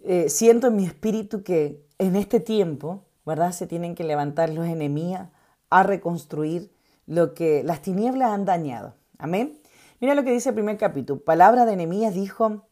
eh, 0.00 0.28
siento 0.28 0.66
en 0.66 0.76
mi 0.76 0.84
espíritu 0.84 1.42
que 1.42 1.82
en 1.98 2.16
este 2.16 2.40
tiempo, 2.40 3.04
¿verdad? 3.24 3.52
Se 3.52 3.66
tienen 3.66 3.94
que 3.94 4.04
levantar 4.04 4.50
los 4.50 4.66
enemías 4.66 5.30
a 5.70 5.82
reconstruir 5.82 6.70
lo 7.06 7.34
que 7.34 7.62
las 7.64 7.80
tinieblas 7.82 8.30
han 8.30 8.44
dañado. 8.44 8.94
Amén. 9.18 9.58
Mira 10.00 10.14
lo 10.14 10.24
que 10.24 10.32
dice 10.32 10.50
el 10.50 10.54
primer 10.54 10.76
capítulo. 10.76 11.20
Palabra 11.20 11.64
de 11.64 11.72
Enemías 11.72 12.14
dijo, 12.14 12.66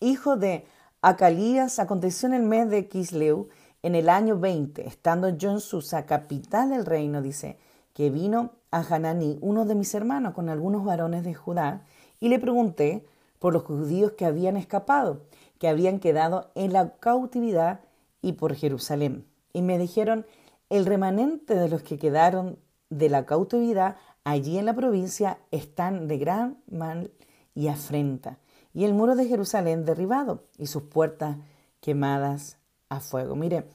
hijo 0.00 0.36
de 0.36 0.66
Acalías, 1.02 1.78
aconteció 1.78 2.28
en 2.28 2.34
el 2.34 2.42
mes 2.42 2.70
de 2.70 2.88
Kisleu, 2.88 3.48
en 3.82 3.94
el 3.94 4.08
año 4.08 4.38
20, 4.38 4.86
estando 4.86 5.28
yo 5.28 5.50
en 5.50 5.60
Susa, 5.60 6.06
capital 6.06 6.70
del 6.70 6.86
reino, 6.86 7.20
dice, 7.20 7.58
que 7.92 8.10
vino 8.10 8.52
a 8.70 8.80
Hananí, 8.80 9.38
uno 9.42 9.66
de 9.66 9.74
mis 9.74 9.94
hermanos, 9.94 10.34
con 10.34 10.48
algunos 10.48 10.84
varones 10.84 11.22
de 11.24 11.34
Judá, 11.34 11.82
y 12.18 12.28
le 12.28 12.38
pregunté 12.38 13.06
por 13.38 13.52
los 13.52 13.64
judíos 13.64 14.12
que 14.12 14.24
habían 14.24 14.56
escapado 14.56 15.20
que 15.58 15.68
habían 15.68 15.98
quedado 15.98 16.50
en 16.54 16.72
la 16.72 16.90
cautividad 16.96 17.80
y 18.22 18.32
por 18.32 18.54
Jerusalén. 18.54 19.26
Y 19.52 19.62
me 19.62 19.78
dijeron, 19.78 20.26
el 20.68 20.86
remanente 20.86 21.54
de 21.54 21.68
los 21.68 21.82
que 21.82 21.98
quedaron 21.98 22.58
de 22.90 23.08
la 23.08 23.24
cautividad 23.26 23.96
allí 24.24 24.58
en 24.58 24.66
la 24.66 24.74
provincia 24.74 25.38
están 25.50 26.08
de 26.08 26.18
gran 26.18 26.58
mal 26.70 27.12
y 27.54 27.68
afrenta, 27.68 28.38
y 28.74 28.84
el 28.84 28.92
muro 28.92 29.14
de 29.14 29.26
Jerusalén 29.26 29.84
derribado 29.84 30.42
y 30.58 30.66
sus 30.66 30.82
puertas 30.82 31.36
quemadas 31.80 32.58
a 32.88 33.00
fuego. 33.00 33.36
Mire, 33.36 33.68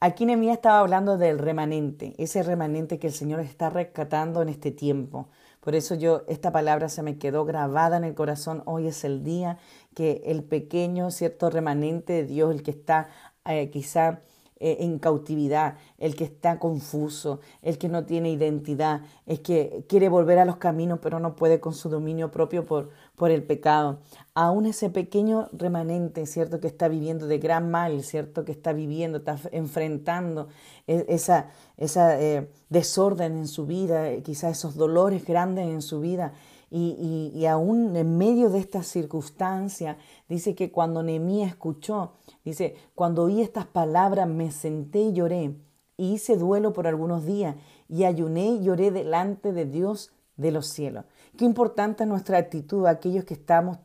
aquí 0.00 0.24
Nehemías 0.24 0.56
estaba 0.56 0.80
hablando 0.80 1.18
del 1.18 1.38
remanente, 1.38 2.14
ese 2.18 2.42
remanente 2.42 2.98
que 2.98 3.08
el 3.08 3.12
Señor 3.12 3.40
está 3.40 3.68
rescatando 3.70 4.40
en 4.42 4.48
este 4.48 4.70
tiempo. 4.70 5.28
Por 5.60 5.74
eso 5.74 5.94
yo, 5.94 6.22
esta 6.28 6.50
palabra 6.50 6.88
se 6.88 7.02
me 7.02 7.18
quedó 7.18 7.44
grabada 7.44 7.98
en 7.98 8.04
el 8.04 8.14
corazón. 8.14 8.62
Hoy 8.64 8.86
es 8.86 9.04
el 9.04 9.22
día 9.22 9.58
que 9.94 10.22
el 10.24 10.42
pequeño, 10.42 11.10
cierto 11.10 11.50
remanente 11.50 12.14
de 12.14 12.24
Dios, 12.24 12.54
el 12.54 12.62
que 12.62 12.70
está 12.70 13.08
eh, 13.44 13.68
quizá 13.70 14.22
eh, 14.60 14.78
en 14.80 14.98
cautividad, 14.98 15.76
el 15.98 16.16
que 16.16 16.24
está 16.24 16.58
confuso, 16.58 17.40
el 17.62 17.78
que 17.78 17.88
no 17.88 18.04
tiene 18.04 18.30
identidad, 18.30 19.02
el 19.26 19.40
que 19.40 19.84
quiere 19.88 20.08
volver 20.08 20.38
a 20.38 20.44
los 20.44 20.56
caminos 20.56 20.98
pero 21.00 21.20
no 21.20 21.36
puede 21.36 21.60
con 21.60 21.74
su 21.74 21.88
dominio 21.88 22.30
propio 22.30 22.66
por, 22.66 22.90
por 23.16 23.30
el 23.30 23.42
pecado. 23.42 24.00
Aún 24.34 24.66
ese 24.66 24.90
pequeño 24.90 25.48
remanente, 25.52 26.26
¿cierto? 26.26 26.60
Que 26.60 26.66
está 26.66 26.88
viviendo 26.88 27.26
de 27.26 27.38
gran 27.38 27.70
mal, 27.70 28.02
¿cierto? 28.02 28.44
Que 28.44 28.52
está 28.52 28.72
viviendo, 28.72 29.18
está 29.18 29.38
enfrentando 29.52 30.48
e, 30.86 31.04
esa, 31.08 31.50
esa 31.76 32.20
eh, 32.20 32.50
desorden 32.68 33.36
en 33.38 33.48
su 33.48 33.66
vida, 33.66 34.10
eh, 34.10 34.22
quizás 34.22 34.58
esos 34.58 34.74
dolores 34.74 35.24
grandes 35.24 35.68
en 35.68 35.82
su 35.82 36.00
vida. 36.00 36.32
Y, 36.70 37.32
y, 37.34 37.38
y, 37.38 37.46
aún 37.46 37.96
en 37.96 38.18
medio 38.18 38.50
de 38.50 38.58
esta 38.58 38.82
circunstancia, 38.82 39.96
dice 40.28 40.54
que 40.54 40.70
cuando 40.70 41.02
Nehemías 41.02 41.48
escuchó, 41.48 42.12
dice, 42.44 42.76
cuando 42.94 43.24
oí 43.24 43.40
estas 43.40 43.64
palabras 43.64 44.28
me 44.28 44.50
senté 44.50 45.00
y 45.00 45.12
lloré, 45.14 45.56
y 45.96 46.12
hice 46.12 46.36
duelo 46.36 46.74
por 46.74 46.86
algunos 46.86 47.24
días, 47.24 47.56
y 47.88 48.04
ayuné 48.04 48.48
y 48.48 48.62
lloré 48.62 48.90
delante 48.90 49.52
de 49.52 49.64
Dios 49.64 50.12
de 50.36 50.52
los 50.52 50.66
cielos. 50.66 51.04
Qué 51.36 51.44
importante 51.44 52.04
es 52.04 52.08
nuestra 52.08 52.38
actitud, 52.38 52.86
aquellos 52.86 53.24
que 53.24 53.34
estamos 53.34 53.78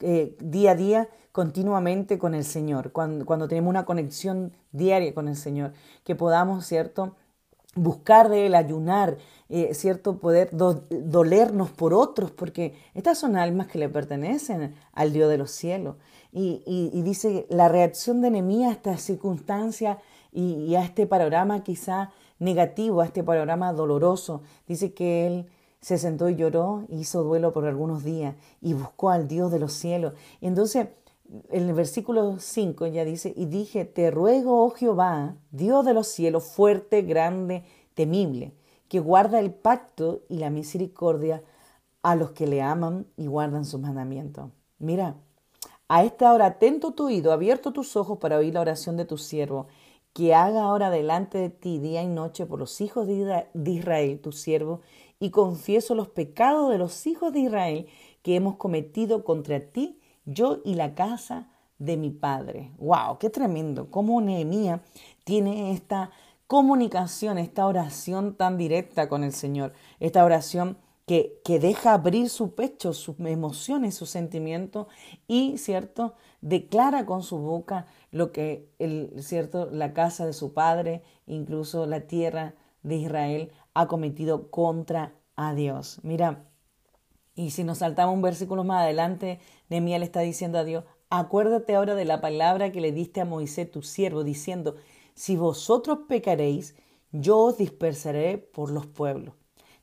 eh, 0.00 0.36
día 0.40 0.72
a 0.72 0.74
día 0.76 1.08
continuamente 1.32 2.18
con 2.18 2.34
el 2.34 2.44
Señor, 2.44 2.92
cuando, 2.92 3.26
cuando 3.26 3.48
tenemos 3.48 3.70
una 3.70 3.84
conexión 3.84 4.52
diaria 4.72 5.12
con 5.14 5.28
el 5.28 5.36
Señor, 5.36 5.72
que 6.04 6.14
podamos, 6.14 6.64
¿cierto?, 6.66 7.16
buscar 7.82 8.28
de 8.28 8.46
Él, 8.46 8.54
ayunar, 8.54 9.18
eh, 9.48 9.74
¿cierto? 9.74 10.18
Poder 10.18 10.50
dolernos 10.52 11.70
por 11.70 11.94
otros, 11.94 12.30
porque 12.30 12.74
estas 12.94 13.18
son 13.18 13.36
almas 13.36 13.66
que 13.66 13.78
le 13.78 13.88
pertenecen 13.88 14.74
al 14.92 15.12
Dios 15.12 15.30
de 15.30 15.38
los 15.38 15.50
cielos. 15.50 15.96
Y, 16.30 16.62
y, 16.66 17.02
dice 17.02 17.46
la 17.48 17.68
reacción 17.68 18.20
de 18.20 18.30
Nehemías 18.30 18.68
a 18.68 18.72
esta 18.74 18.96
circunstancia 18.98 19.98
y, 20.30 20.74
a 20.74 20.84
este 20.84 21.06
panorama 21.06 21.62
quizá 21.62 22.10
negativo, 22.38 23.00
a 23.00 23.06
este 23.06 23.24
panorama 23.24 23.72
doloroso, 23.72 24.42
dice 24.66 24.92
que 24.92 25.26
él 25.26 25.46
se 25.80 25.96
sentó 25.96 26.28
y 26.28 26.36
lloró, 26.36 26.84
hizo 26.90 27.22
duelo 27.22 27.52
por 27.52 27.64
algunos 27.64 28.04
días 28.04 28.34
y 28.60 28.74
buscó 28.74 29.10
al 29.10 29.26
Dios 29.26 29.50
de 29.50 29.58
los 29.58 29.72
cielos. 29.72 30.12
Entonces, 30.40 30.88
en 31.50 31.68
el 31.68 31.74
versículo 31.74 32.38
5 32.38 32.86
ya 32.86 33.04
dice, 33.04 33.32
y 33.36 33.46
dije, 33.46 33.84
te 33.84 34.10
ruego, 34.10 34.64
oh 34.64 34.70
Jehová, 34.70 35.36
Dios 35.50 35.84
de 35.84 35.94
los 35.94 36.08
cielos, 36.08 36.44
fuerte, 36.44 37.02
grande, 37.02 37.64
temible, 37.94 38.54
que 38.88 39.00
guarda 39.00 39.38
el 39.38 39.52
pacto 39.52 40.22
y 40.28 40.38
la 40.38 40.50
misericordia 40.50 41.42
a 42.02 42.14
los 42.14 42.30
que 42.30 42.46
le 42.46 42.62
aman 42.62 43.06
y 43.16 43.26
guardan 43.26 43.64
sus 43.64 43.80
mandamientos. 43.80 44.50
Mira, 44.78 45.16
a 45.88 46.04
esta 46.04 46.32
hora 46.32 46.46
atento 46.46 46.92
tu 46.92 47.06
oído, 47.06 47.32
abierto 47.32 47.72
tus 47.72 47.96
ojos 47.96 48.18
para 48.18 48.38
oír 48.38 48.54
la 48.54 48.60
oración 48.60 48.96
de 48.96 49.04
tu 49.04 49.18
siervo, 49.18 49.66
que 50.14 50.34
haga 50.34 50.62
ahora 50.62 50.90
delante 50.90 51.38
de 51.38 51.50
ti 51.50 51.78
día 51.78 52.02
y 52.02 52.08
noche 52.08 52.46
por 52.46 52.58
los 52.58 52.80
hijos 52.80 53.06
de 53.06 53.72
Israel, 53.72 54.20
tu 54.20 54.32
siervo, 54.32 54.80
y 55.20 55.30
confieso 55.30 55.94
los 55.94 56.08
pecados 56.08 56.70
de 56.70 56.78
los 56.78 57.06
hijos 57.06 57.32
de 57.32 57.40
Israel 57.40 57.86
que 58.22 58.36
hemos 58.36 58.56
cometido 58.56 59.24
contra 59.24 59.60
ti 59.60 59.97
yo 60.28 60.60
y 60.64 60.74
la 60.74 60.94
casa 60.94 61.48
de 61.78 61.96
mi 61.96 62.10
padre. 62.10 62.72
¡Wow! 62.78 63.18
¡Qué 63.18 63.30
tremendo! 63.30 63.90
Cómo 63.90 64.20
Nehemías 64.20 64.80
tiene 65.24 65.72
esta 65.72 66.10
comunicación, 66.46 67.38
esta 67.38 67.66
oración 67.66 68.34
tan 68.34 68.56
directa 68.56 69.08
con 69.08 69.24
el 69.24 69.32
Señor, 69.32 69.72
esta 70.00 70.24
oración 70.24 70.78
que, 71.06 71.40
que 71.44 71.58
deja 71.58 71.94
abrir 71.94 72.28
su 72.28 72.54
pecho, 72.54 72.92
sus 72.92 73.18
emociones, 73.20 73.94
sus 73.94 74.10
sentimientos 74.10 74.86
y, 75.26 75.56
¿cierto?, 75.58 76.14
declara 76.40 77.06
con 77.06 77.22
su 77.22 77.38
boca 77.38 77.86
lo 78.10 78.30
que, 78.30 78.70
el, 78.78 79.12
¿cierto?, 79.18 79.70
la 79.70 79.94
casa 79.94 80.26
de 80.26 80.32
su 80.32 80.52
padre, 80.52 81.02
incluso 81.26 81.86
la 81.86 82.02
tierra 82.02 82.54
de 82.82 82.96
Israel, 82.96 83.52
ha 83.74 83.86
cometido 83.86 84.50
contra 84.50 85.14
a 85.36 85.54
Dios. 85.54 86.00
Mira, 86.02 86.44
y 87.34 87.52
si 87.52 87.62
nos 87.62 87.78
saltamos 87.78 88.14
un 88.14 88.22
versículo 88.22 88.64
más 88.64 88.82
adelante, 88.82 89.38
Nehemías 89.68 90.02
está 90.02 90.20
diciendo 90.20 90.58
a 90.58 90.64
Dios, 90.64 90.84
acuérdate 91.10 91.74
ahora 91.74 91.94
de 91.94 92.04
la 92.04 92.20
palabra 92.20 92.72
que 92.72 92.80
le 92.80 92.92
diste 92.92 93.20
a 93.20 93.24
Moisés 93.24 93.70
tu 93.70 93.82
siervo, 93.82 94.24
diciendo, 94.24 94.76
si 95.14 95.36
vosotros 95.36 96.00
pecaréis, 96.08 96.74
yo 97.12 97.38
os 97.38 97.58
dispersaré 97.58 98.38
por 98.38 98.70
los 98.70 98.86
pueblos. 98.86 99.34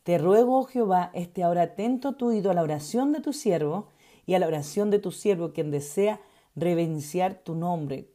Te 0.03 0.17
ruego, 0.17 0.59
oh 0.59 0.63
Jehová, 0.65 1.11
esté 1.13 1.43
ahora 1.43 1.63
atento 1.63 2.13
tu 2.13 2.27
oído 2.27 2.51
a 2.51 2.53
la 2.53 2.61
oración 2.61 3.11
de 3.11 3.21
tu 3.21 3.33
siervo 3.33 3.87
y 4.25 4.35
a 4.35 4.39
la 4.39 4.47
oración 4.47 4.91
de 4.91 4.99
tu 4.99 5.11
siervo, 5.11 5.51
quien 5.51 5.71
desea 5.71 6.21
reverenciar 6.55 7.41
tu 7.43 7.55
nombre. 7.55 8.09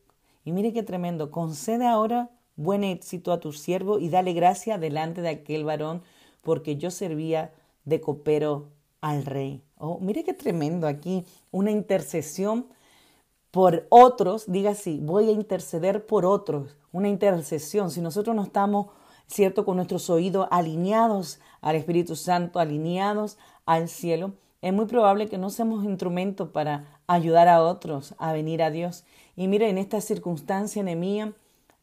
Y 0.45 0.53
mire 0.53 0.73
qué 0.73 0.83
tremendo, 0.83 1.31
concede 1.31 1.87
ahora 1.87 2.31
buen 2.57 2.85
éxito 2.85 3.33
a 3.33 3.41
tu 3.41 3.53
siervo 3.53 3.99
y 3.99 4.09
dale 4.09 4.33
gracia 4.33 4.79
delante 4.79 5.21
de 5.23 5.31
aquel 5.31 5.65
varón, 5.65 6.03
porque 6.43 6.77
yo 6.77 6.91
servía 6.91 7.53
de 7.85 8.01
copero 8.01 8.69
al 9.01 9.25
rey. 9.25 9.63
Oh, 9.77 9.99
mire 10.01 10.25
qué 10.25 10.35
tremendo 10.35 10.87
aquí, 10.87 11.25
una 11.51 11.71
intercesión 11.71 12.67
por 13.51 13.87
otros, 13.89 14.45
diga 14.47 14.71
así, 14.71 15.01
voy 15.03 15.29
a 15.29 15.33
interceder 15.33 16.07
por 16.07 16.25
otros, 16.25 16.77
una 16.93 17.09
intercesión. 17.09 17.91
Si 17.91 18.01
nosotros 18.01 18.37
no 18.37 18.43
estamos, 18.43 18.87
cierto, 19.27 19.65
con 19.65 19.77
nuestros 19.77 20.09
oídos 20.09 20.47
alineados 20.51 21.41
al 21.61 21.77
Espíritu 21.77 22.15
Santo, 22.15 22.61
alineados 22.61 23.39
al 23.67 23.89
cielo, 23.89 24.35
es 24.63 24.73
muy 24.73 24.87
probable 24.87 25.29
que 25.29 25.39
no 25.39 25.51
seamos 25.51 25.85
instrumentos 25.85 26.51
para 26.51 27.01
ayudar 27.07 27.49
a 27.49 27.63
otros 27.63 28.15
a 28.19 28.33
venir 28.33 28.63
a 28.63 28.71
Dios. 28.71 29.05
Y 29.35 29.49
mire, 29.49 29.69
en 29.69 29.79
esta 29.79 30.01
circunstancia, 30.01 30.83
Nemía, 30.83 31.33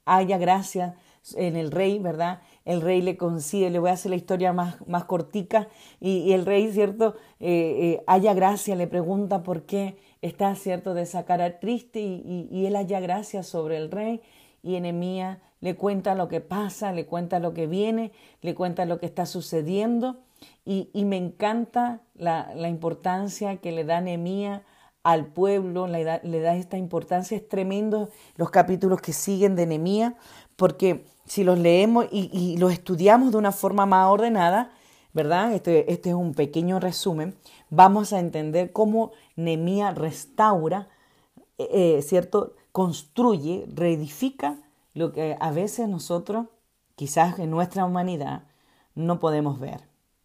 haya 0.05 0.37
gracia 0.37 0.95
en 1.35 1.55
el 1.55 1.71
rey, 1.71 1.99
¿verdad? 1.99 2.41
El 2.67 2.81
rey 2.81 3.01
le 3.01 3.15
consigue, 3.15 3.69
le 3.69 3.79
voy 3.79 3.89
a 3.89 3.93
hacer 3.93 4.09
la 4.09 4.17
historia 4.17 4.51
más, 4.51 4.85
más 4.87 5.05
cortica, 5.05 5.69
y, 6.01 6.33
el 6.33 6.45
rey, 6.45 6.69
¿cierto? 6.73 7.15
Eh, 7.39 7.47
eh, 7.49 8.03
haya 8.07 8.33
gracia, 8.33 8.75
le 8.75 8.87
pregunta 8.87 9.41
por 9.41 9.63
qué 9.63 9.97
está, 10.21 10.53
¿cierto?, 10.55 10.93
de 10.93 11.03
esa 11.03 11.23
cara 11.23 11.59
triste, 11.59 12.01
y, 12.01 12.49
y, 12.51 12.65
él 12.65 12.75
haya 12.75 12.99
gracia 12.99 13.41
sobre 13.43 13.77
el 13.77 13.89
rey, 13.89 14.21
y 14.63 14.75
Enemía 14.75 15.39
le 15.61 15.77
cuenta 15.77 16.13
lo 16.13 16.27
que 16.27 16.41
pasa, 16.41 16.91
le 16.91 17.05
cuenta 17.05 17.39
lo 17.39 17.53
que 17.53 17.67
viene, 17.67 18.11
le 18.41 18.53
cuenta 18.53 18.83
lo 18.83 18.99
que 18.99 19.05
está 19.05 19.25
sucediendo, 19.25 20.17
y, 20.65 20.89
y 20.91 21.05
me 21.05 21.15
encanta 21.15 22.01
la, 22.15 22.51
la, 22.53 22.67
importancia 22.67 23.57
que 23.57 23.71
le 23.71 23.85
da 23.85 24.01
Nehemías 24.01 24.61
al 25.03 25.27
pueblo, 25.27 25.87
le 25.87 26.03
da, 26.03 26.19
le 26.21 26.41
da, 26.41 26.57
esta 26.57 26.77
importancia, 26.77 27.37
es 27.37 27.47
tremendo 27.47 28.09
los 28.35 28.49
capítulos 28.49 28.99
que 28.99 29.13
siguen 29.13 29.55
de 29.55 29.67
Nehemías, 29.67 30.15
porque 30.57 31.05
si 31.27 31.43
los 31.43 31.59
leemos 31.59 32.07
y, 32.11 32.57
los 32.57 32.71
estudiamos 32.71 33.31
de 33.31 33.37
una 33.37 33.51
forma 33.51 33.85
más 33.85 34.07
ordenada, 34.07 34.71
¿verdad? 35.13 35.53
Este, 35.53 35.91
este, 35.91 36.09
es 36.09 36.15
un 36.15 36.33
pequeño 36.33 36.79
resumen, 36.79 37.35
vamos 37.69 38.13
a 38.13 38.19
entender 38.19 38.71
cómo 38.71 39.11
Nemía 39.35 39.91
restaura, 39.91 40.87
eh, 41.57 41.67
eh, 41.71 42.01
¿cierto? 42.01 42.55
Construye, 42.71 43.65
reedifica 43.73 44.57
lo 44.93 45.11
que 45.11 45.35
a 45.39 45.51
veces 45.51 45.87
nosotros, 45.89 46.47
quizás 46.95 47.37
en 47.39 47.51
nuestra 47.51 47.85
humanidad, 47.85 48.43
no 48.95 49.19
podemos 49.19 49.59
ver. 49.59 49.81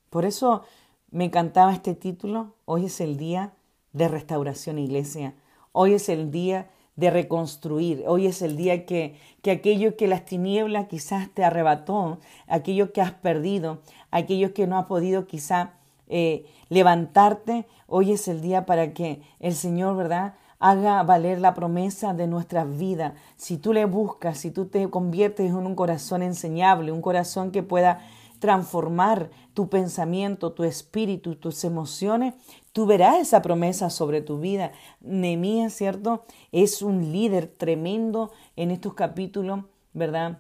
Por 0.08 0.24
eso 0.24 0.62
me 1.10 1.24
encantaba 1.24 1.72
este 1.72 1.94
título, 1.94 2.54
hoy 2.64 2.86
es 2.86 3.00
el 3.00 3.16
día 3.16 3.52
de 3.92 4.08
restauración 4.08 4.78
iglesia, 4.78 5.34
hoy 5.72 5.94
es 5.94 6.08
el 6.08 6.30
día 6.30 6.70
de 6.96 7.10
reconstruir. 7.10 8.04
Hoy 8.06 8.26
es 8.26 8.42
el 8.42 8.56
día 8.56 8.86
que, 8.86 9.16
que 9.42 9.50
aquello 9.50 9.96
que 9.96 10.08
las 10.08 10.24
tinieblas 10.24 10.88
quizás 10.88 11.28
te 11.32 11.44
arrebató, 11.44 12.18
aquello 12.46 12.92
que 12.92 13.00
has 13.00 13.12
perdido, 13.12 13.80
aquello 14.10 14.52
que 14.54 14.66
no 14.66 14.78
has 14.78 14.86
podido 14.86 15.26
quizás 15.26 15.70
eh, 16.08 16.46
levantarte, 16.68 17.66
hoy 17.86 18.12
es 18.12 18.28
el 18.28 18.42
día 18.42 18.66
para 18.66 18.92
que 18.92 19.22
el 19.40 19.54
Señor, 19.54 19.96
¿verdad? 19.96 20.34
haga 20.62 21.02
valer 21.02 21.40
la 21.40 21.54
promesa 21.54 22.14
de 22.14 22.28
nuestras 22.28 22.78
vidas. 22.78 23.14
Si 23.36 23.56
tú 23.56 23.72
le 23.72 23.84
buscas, 23.84 24.38
si 24.38 24.52
tú 24.52 24.66
te 24.66 24.88
conviertes 24.88 25.50
en 25.50 25.56
un 25.56 25.74
corazón 25.74 26.22
enseñable, 26.22 26.92
un 26.92 27.02
corazón 27.02 27.50
que 27.50 27.64
pueda 27.64 28.00
transformar 28.38 29.30
tu 29.54 29.68
pensamiento, 29.68 30.52
tu 30.52 30.64
espíritu, 30.64 31.36
tus 31.36 31.64
emociones, 31.64 32.34
tú 32.72 32.86
verás 32.86 33.18
esa 33.18 33.42
promesa 33.42 33.90
sobre 33.90 34.22
tu 34.22 34.38
vida. 34.38 34.72
Nehemías, 35.00 35.72
¿cierto? 35.74 36.24
Es 36.52 36.82
un 36.82 37.12
líder 37.12 37.46
tremendo 37.46 38.30
en 38.56 38.70
estos 38.70 38.94
capítulos, 38.94 39.64
¿verdad? 39.92 40.38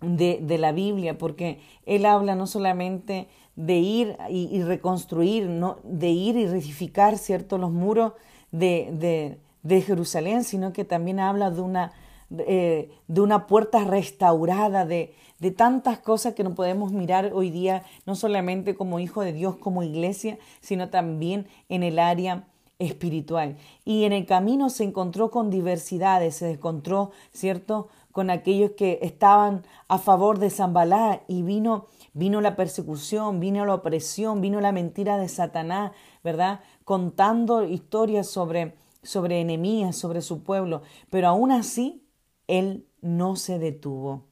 De, 0.00 0.40
de, 0.42 0.58
la 0.58 0.72
Biblia, 0.72 1.16
porque 1.16 1.60
él 1.86 2.04
habla 2.04 2.34
no 2.34 2.46
solamente 2.46 3.28
de 3.56 3.76
ir 3.78 4.16
y, 4.28 4.62
reconstruir, 4.62 5.48
no, 5.48 5.78
de 5.84 6.10
ir 6.10 6.36
y 6.36 6.46
reedificar, 6.46 7.16
¿cierto?, 7.16 7.56
los 7.56 7.72
muros 7.72 8.12
de, 8.52 8.90
de, 8.92 9.40
de 9.62 9.80
Jerusalén, 9.80 10.44
sino 10.44 10.74
que 10.74 10.84
también 10.84 11.18
habla 11.18 11.50
de 11.50 11.62
una, 11.62 11.92
de 12.28 12.90
eh, 13.08 13.20
una 13.20 13.46
puerta 13.46 13.84
restaurada, 13.84 14.86
de, 14.86 15.14
de 15.38 15.50
tantas 15.50 15.98
cosas 15.98 16.34
que 16.34 16.44
no 16.44 16.54
podemos 16.54 16.92
mirar 16.92 17.32
hoy 17.34 17.50
día, 17.50 17.84
no 18.06 18.14
solamente 18.14 18.74
como 18.74 18.98
hijo 18.98 19.22
de 19.22 19.32
Dios, 19.32 19.56
como 19.56 19.82
iglesia, 19.82 20.38
sino 20.60 20.88
también 20.88 21.46
en 21.68 21.82
el 21.82 21.98
área 21.98 22.46
espiritual. 22.78 23.56
Y 23.84 24.04
en 24.04 24.12
el 24.12 24.26
camino 24.26 24.70
se 24.70 24.84
encontró 24.84 25.30
con 25.30 25.50
diversidades, 25.50 26.36
se 26.36 26.52
encontró, 26.52 27.10
¿cierto?, 27.32 27.88
con 28.12 28.30
aquellos 28.30 28.70
que 28.70 28.98
estaban 29.02 29.66
a 29.88 29.98
favor 29.98 30.38
de 30.38 30.48
Zambalá 30.48 31.20
y 31.28 31.42
vino, 31.42 31.84
vino 32.14 32.40
la 32.40 32.56
persecución, 32.56 33.40
vino 33.40 33.66
la 33.66 33.74
opresión, 33.74 34.40
vino 34.40 34.62
la 34.62 34.72
mentira 34.72 35.18
de 35.18 35.28
Satanás, 35.28 35.92
¿verdad? 36.24 36.60
Contando 36.84 37.62
historias 37.64 38.26
sobre, 38.26 38.74
sobre 39.02 39.42
enemías, 39.42 39.96
sobre 39.96 40.22
su 40.22 40.42
pueblo. 40.42 40.80
Pero 41.10 41.28
aún 41.28 41.52
así, 41.52 42.05
él 42.48 42.86
no 43.00 43.36
se 43.36 43.58
detuvo. 43.58 44.24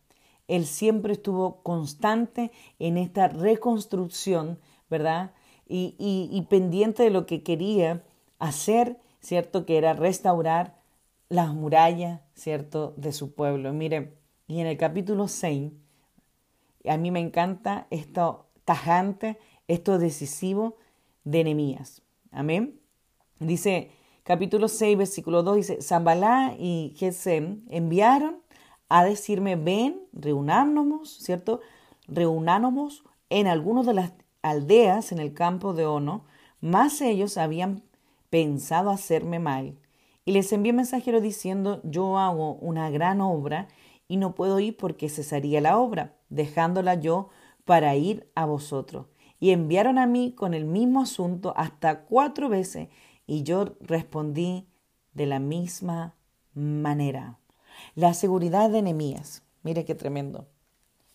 Él 0.49 0.67
siempre 0.67 1.15
estuvo 1.15 1.63
constante 1.63 2.51
en 2.79 2.99
esta 2.99 3.29
reconstrucción, 3.29 4.59
¿verdad? 4.91 5.33
Y, 5.67 6.47
pendiente 6.51 7.03
de 7.03 7.11
lo 7.11 7.25
que 7.27 7.43
quería 7.43 8.05
hacer, 8.39 8.99
¿cierto? 9.21 9.65
Que 9.65 9.79
era 9.79 9.95
restaurar 9.95 10.79
las 11.31 11.55
murallas, 11.55 12.21
¿cierto? 12.35 12.93
De 12.97 13.13
su 13.13 13.35
pueblo. 13.35 13.73
Mire, 13.73 14.19
y 14.47 14.61
en 14.61 14.67
el 14.67 14.77
capítulo 14.77 15.27
6, 15.29 15.73
a 16.87 16.97
mí 16.99 17.11
me 17.11 17.21
encanta 17.21 17.87
esto 17.91 18.47
tajante, 18.65 19.39
esto 19.69 19.99
decisivo 19.99 20.77
de 21.25 21.45
Nehemías. 21.45 22.03
Amén. 22.31 22.79
Dice, 23.39 23.91
capítulo 24.25 24.69
6, 24.69 24.99
versículo 24.99 25.43
2, 25.43 25.57
dice, 25.57 25.83
Zambalá 25.83 26.55
y 26.59 26.95
Gesem 26.97 27.63
enviaron 27.69 28.39
a 28.89 29.05
decirme, 29.05 29.57
ven, 29.57 30.01
reunámonos, 30.13 31.19
¿cierto? 31.21 31.61
Reunámonos 32.09 33.05
en 33.31 33.47
algunas 33.47 33.87
de 33.87 33.95
las 33.95 34.13
aldeas 34.43 35.13
en 35.13 35.19
el 35.19 35.35
campo 35.35 35.75
de 35.75 35.87
Ono, 35.87 36.25
más 36.61 37.01
ellos 37.01 37.37
habían 37.37 37.83
pensado 38.31 38.91
hacerme 38.91 39.39
mal. 39.39 39.79
Y 40.25 40.33
les 40.33 40.53
envié 40.53 40.73
mensajero 40.73 41.21
diciendo, 41.21 41.81
yo 41.85 42.19
hago 42.19 42.55
una 42.55 42.89
gran 42.91 43.21
obra 43.21 43.69
y 44.09 44.17
no 44.17 44.35
puedo 44.35 44.59
ir 44.59 44.77
porque 44.77 45.09
cesaría 45.09 45.61
la 45.61 45.79
obra, 45.79 46.17
dejándola 46.31 46.95
yo 46.95 47.29
para 47.65 47.95
ir 47.97 48.31
a 48.35 48.47
vosotros. 48.47 49.07
Y 49.39 49.51
enviaron 49.51 49.99
a 49.99 50.07
mí 50.07 50.33
con 50.33 50.55
el 50.55 50.65
mismo 50.65 51.03
asunto 51.03 51.53
hasta 51.57 52.05
cuatro 52.05 52.49
veces, 52.49 52.89
y 53.27 53.43
yo 53.43 53.77
respondí 53.81 54.67
de 55.13 55.27
la 55.27 55.39
misma 55.39 56.15
manera. 56.55 57.39
La 57.95 58.15
seguridad 58.15 58.71
de 58.71 58.79
enemías. 58.79 59.43
Mire 59.63 59.85
qué 59.85 59.95
tremendo. 59.95 60.47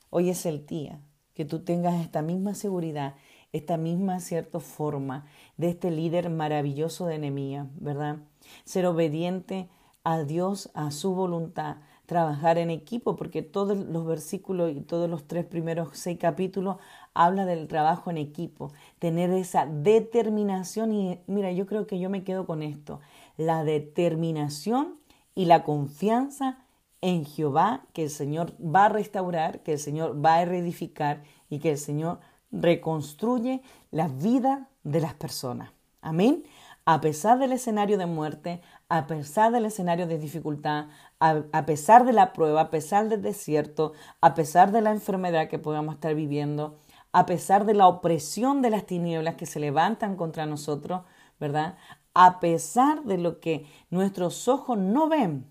Hoy 0.10 0.30
es 0.30 0.46
el 0.46 0.66
día 0.66 1.02
que 1.34 1.46
tú 1.46 1.60
tengas 1.60 2.02
esta 2.02 2.22
misma 2.22 2.54
seguridad, 2.56 3.16
esta 3.54 3.78
misma 3.78 4.20
cierta 4.20 4.60
forma 4.60 5.26
de 5.58 5.70
este 5.70 5.92
líder 5.92 6.30
maravilloso 6.30 7.06
de 7.06 7.16
enemías, 7.16 7.68
¿verdad? 7.80 8.18
Ser 8.66 8.86
obediente 8.86 9.70
a 10.04 10.24
Dios, 10.24 10.72
a 10.74 10.92
su 10.92 11.14
voluntad, 11.14 11.78
trabajar 12.10 12.58
en 12.58 12.72
equipo, 12.72 13.16
porque 13.16 13.44
todos 13.44 13.78
los 13.78 14.04
versículos 14.04 14.72
y 14.76 14.82
todos 14.82 15.08
los 15.08 15.28
tres 15.28 15.46
primeros 15.46 15.90
seis 15.94 16.18
capítulos 16.20 16.78
habla 17.14 17.46
del 17.46 17.68
trabajo 17.68 18.10
en 18.10 18.18
equipo, 18.18 18.72
tener 18.98 19.30
esa 19.30 19.68
determinación 19.68 20.92
y 20.92 21.20
mira, 21.28 21.52
yo 21.52 21.68
creo 21.68 21.86
que 21.86 22.00
yo 22.00 22.10
me 22.10 22.24
quedo 22.24 22.48
con 22.48 22.64
esto, 22.64 23.00
la 23.38 23.64
determinación 23.64 24.96
y 25.36 25.46
la 25.46 25.64
confianza 25.64 26.58
en 27.02 27.26
Jehová 27.26 27.86
que 27.94 28.06
el 28.06 28.10
Señor 28.10 28.54
va 28.60 28.86
a 28.86 28.90
restaurar, 28.90 29.60
que 29.60 29.74
el 29.74 29.80
Señor 29.80 30.26
va 30.26 30.38
a 30.38 30.46
reedificar 30.46 31.22
y 31.48 31.60
que 31.60 31.70
el 31.70 31.78
Señor 31.78 32.22
reconstruye 32.52 33.62
la 33.92 34.08
vida 34.08 34.68
de 34.84 35.00
las 35.00 35.14
personas. 35.14 35.70
Amén. 36.02 36.44
A 36.86 37.02
pesar 37.02 37.38
del 37.38 37.52
escenario 37.52 38.00
de 38.00 38.08
muerte, 38.08 38.62
a 38.88 39.06
pesar 39.06 39.52
del 39.52 39.66
escenario 39.66 40.08
de 40.08 40.18
dificultad, 40.18 40.88
a, 41.20 41.66
pesar 41.66 42.06
de 42.06 42.14
la 42.14 42.34
prueba, 42.34 42.62
a 42.62 42.70
pesar 42.70 43.10
del 43.10 43.22
desierto, 43.22 43.94
a 44.22 44.34
pesar 44.36 44.72
de 44.72 44.82
la 44.82 44.92
enfermedad 44.92 45.50
que 45.50 45.60
podamos 45.60 45.96
estar 45.96 46.16
viviendo, 46.16 46.80
a 47.12 47.26
pesar 47.26 47.66
de 47.66 47.74
la 47.74 47.88
opresión 47.88 48.62
de 48.62 48.70
las 48.70 48.86
tinieblas 48.86 49.36
que 49.36 49.46
se 49.46 49.60
levantan 49.60 50.16
contra 50.16 50.46
nosotros, 50.46 51.02
¿verdad? 51.40 51.76
a 52.14 52.40
pesar 52.40 53.04
de 53.04 53.18
lo 53.18 53.40
que 53.40 53.66
nuestros 53.90 54.48
ojos 54.48 54.78
no 54.78 55.08
ven, 55.08 55.50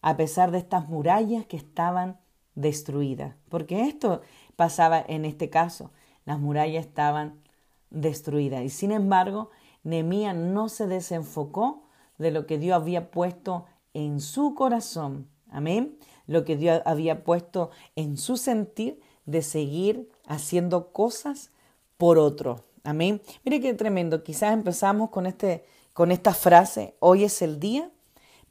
a 0.00 0.16
pesar 0.16 0.50
de 0.50 0.58
estas 0.58 0.88
murallas 0.88 1.46
que 1.46 1.56
estaban 1.56 2.18
destruidas. 2.54 3.34
Porque 3.48 3.82
esto 3.82 4.22
pasaba 4.56 5.04
en 5.06 5.24
este 5.24 5.50
caso, 5.50 5.90
las 6.24 6.38
murallas 6.38 6.86
estaban 6.86 7.42
destruidas. 7.90 8.62
Y 8.62 8.70
sin 8.70 8.92
embargo, 8.92 9.50
Nehemías 9.82 10.34
no 10.34 10.68
se 10.68 10.86
desenfocó 10.86 11.82
de 12.18 12.30
lo 12.30 12.46
que 12.46 12.58
Dios 12.58 12.80
había 12.80 13.10
puesto 13.10 13.66
en 13.98 14.20
su 14.20 14.54
corazón. 14.54 15.26
Amén. 15.50 15.98
Lo 16.28 16.44
que 16.44 16.56
Dios 16.56 16.82
había 16.84 17.24
puesto 17.24 17.70
en 17.96 18.16
su 18.16 18.36
sentir 18.36 19.00
de 19.26 19.42
seguir 19.42 20.08
haciendo 20.24 20.92
cosas 20.92 21.50
por 21.96 22.16
otro. 22.16 22.64
Amén. 22.84 23.20
Mire 23.44 23.60
qué 23.60 23.74
tremendo. 23.74 24.22
Quizás 24.22 24.52
empezamos 24.52 25.10
con, 25.10 25.26
este, 25.26 25.64
con 25.94 26.12
esta 26.12 26.32
frase, 26.32 26.94
hoy 27.00 27.24
es 27.24 27.42
el 27.42 27.58
día 27.58 27.90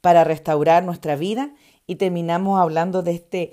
para 0.02 0.22
restaurar 0.22 0.84
nuestra 0.84 1.16
vida 1.16 1.54
y 1.86 1.96
terminamos 1.96 2.60
hablando 2.60 3.02
de 3.02 3.12
este, 3.12 3.52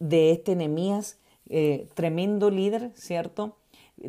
de 0.00 0.32
este 0.32 0.56
Nehemías, 0.56 1.18
eh, 1.48 1.88
tremendo 1.94 2.50
líder, 2.50 2.90
¿cierto? 2.96 3.56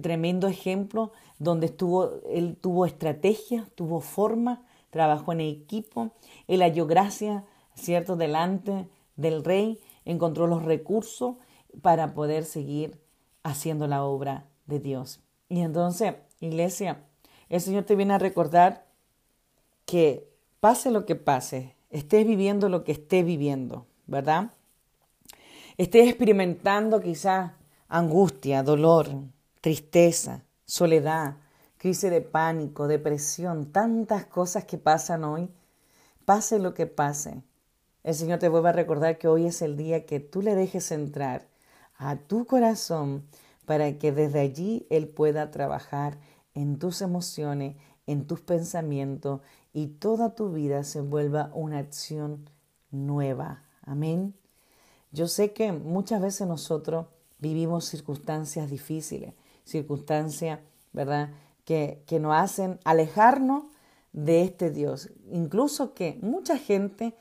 Tremendo 0.01 0.47
ejemplo 0.47 1.11
donde 1.37 1.67
estuvo, 1.67 2.13
él 2.29 2.57
tuvo 2.59 2.87
estrategia, 2.87 3.69
tuvo 3.75 4.01
forma, 4.01 4.63
trabajó 4.89 5.33
en 5.33 5.41
equipo, 5.41 6.11
él 6.47 6.61
halló 6.61 6.87
gracia, 6.87 7.45
¿cierto? 7.75 8.15
Delante 8.15 8.87
del 9.15 9.43
rey, 9.43 9.79
encontró 10.05 10.47
los 10.47 10.63
recursos 10.63 11.35
para 11.81 12.13
poder 12.13 12.45
seguir 12.45 12.99
haciendo 13.43 13.87
la 13.87 14.03
obra 14.03 14.45
de 14.65 14.79
Dios. 14.79 15.19
Y 15.49 15.61
entonces, 15.61 16.15
iglesia, 16.39 17.03
el 17.49 17.61
Señor 17.61 17.83
te 17.83 17.95
viene 17.95 18.13
a 18.13 18.19
recordar 18.19 18.87
que 19.85 20.29
pase 20.59 20.91
lo 20.91 21.05
que 21.05 21.15
pase, 21.15 21.75
estés 21.89 22.27
viviendo 22.27 22.69
lo 22.69 22.83
que 22.83 22.91
estés 22.91 23.25
viviendo, 23.25 23.85
¿verdad? 24.05 24.51
Estés 25.77 26.07
experimentando 26.07 26.99
quizás 26.99 27.51
angustia, 27.87 28.63
dolor, 28.63 29.07
tristeza, 29.61 30.43
soledad, 30.65 31.37
crisis 31.77 32.09
de 32.09 32.21
pánico, 32.21 32.87
depresión, 32.87 33.71
tantas 33.71 34.25
cosas 34.25 34.65
que 34.65 34.77
pasan 34.77 35.23
hoy, 35.23 35.49
pase 36.25 36.59
lo 36.59 36.73
que 36.73 36.87
pase. 36.87 37.43
El 38.03 38.15
Señor 38.15 38.39
te 38.39 38.49
vuelve 38.49 38.69
a 38.69 38.73
recordar 38.73 39.17
que 39.17 39.27
hoy 39.27 39.45
es 39.45 39.61
el 39.61 39.77
día 39.77 40.05
que 40.05 40.19
tú 40.19 40.41
le 40.41 40.55
dejes 40.55 40.91
entrar 40.91 41.47
a 41.97 42.15
tu 42.15 42.45
corazón 42.45 43.23
para 43.65 43.97
que 43.97 44.11
desde 44.11 44.39
allí 44.39 44.87
Él 44.89 45.07
pueda 45.07 45.51
trabajar 45.51 46.17
en 46.53 46.79
tus 46.79 47.01
emociones, 47.01 47.75
en 48.05 48.25
tus 48.25 48.39
pensamientos 48.41 49.41
y 49.73 49.87
toda 49.87 50.35
tu 50.35 50.51
vida 50.51 50.83
se 50.83 51.01
vuelva 51.01 51.51
una 51.53 51.79
acción 51.79 52.49
nueva. 52.91 53.63
Amén. 53.81 54.33
Yo 55.11 55.27
sé 55.27 55.53
que 55.53 55.71
muchas 55.71 56.21
veces 56.21 56.47
nosotros 56.47 57.07
vivimos 57.39 57.85
circunstancias 57.85 58.69
difíciles, 58.69 59.33
circunstancias, 59.63 60.59
¿verdad?, 60.93 61.29
que, 61.67 62.01
que 62.05 62.21
nos 62.21 62.33
hacen 62.33 62.79
alejarnos 62.85 63.65
de 64.13 64.41
este 64.43 64.71
Dios. 64.71 65.09
Incluso 65.33 65.93
que 65.93 66.17
mucha 66.21 66.57
gente 66.57 67.13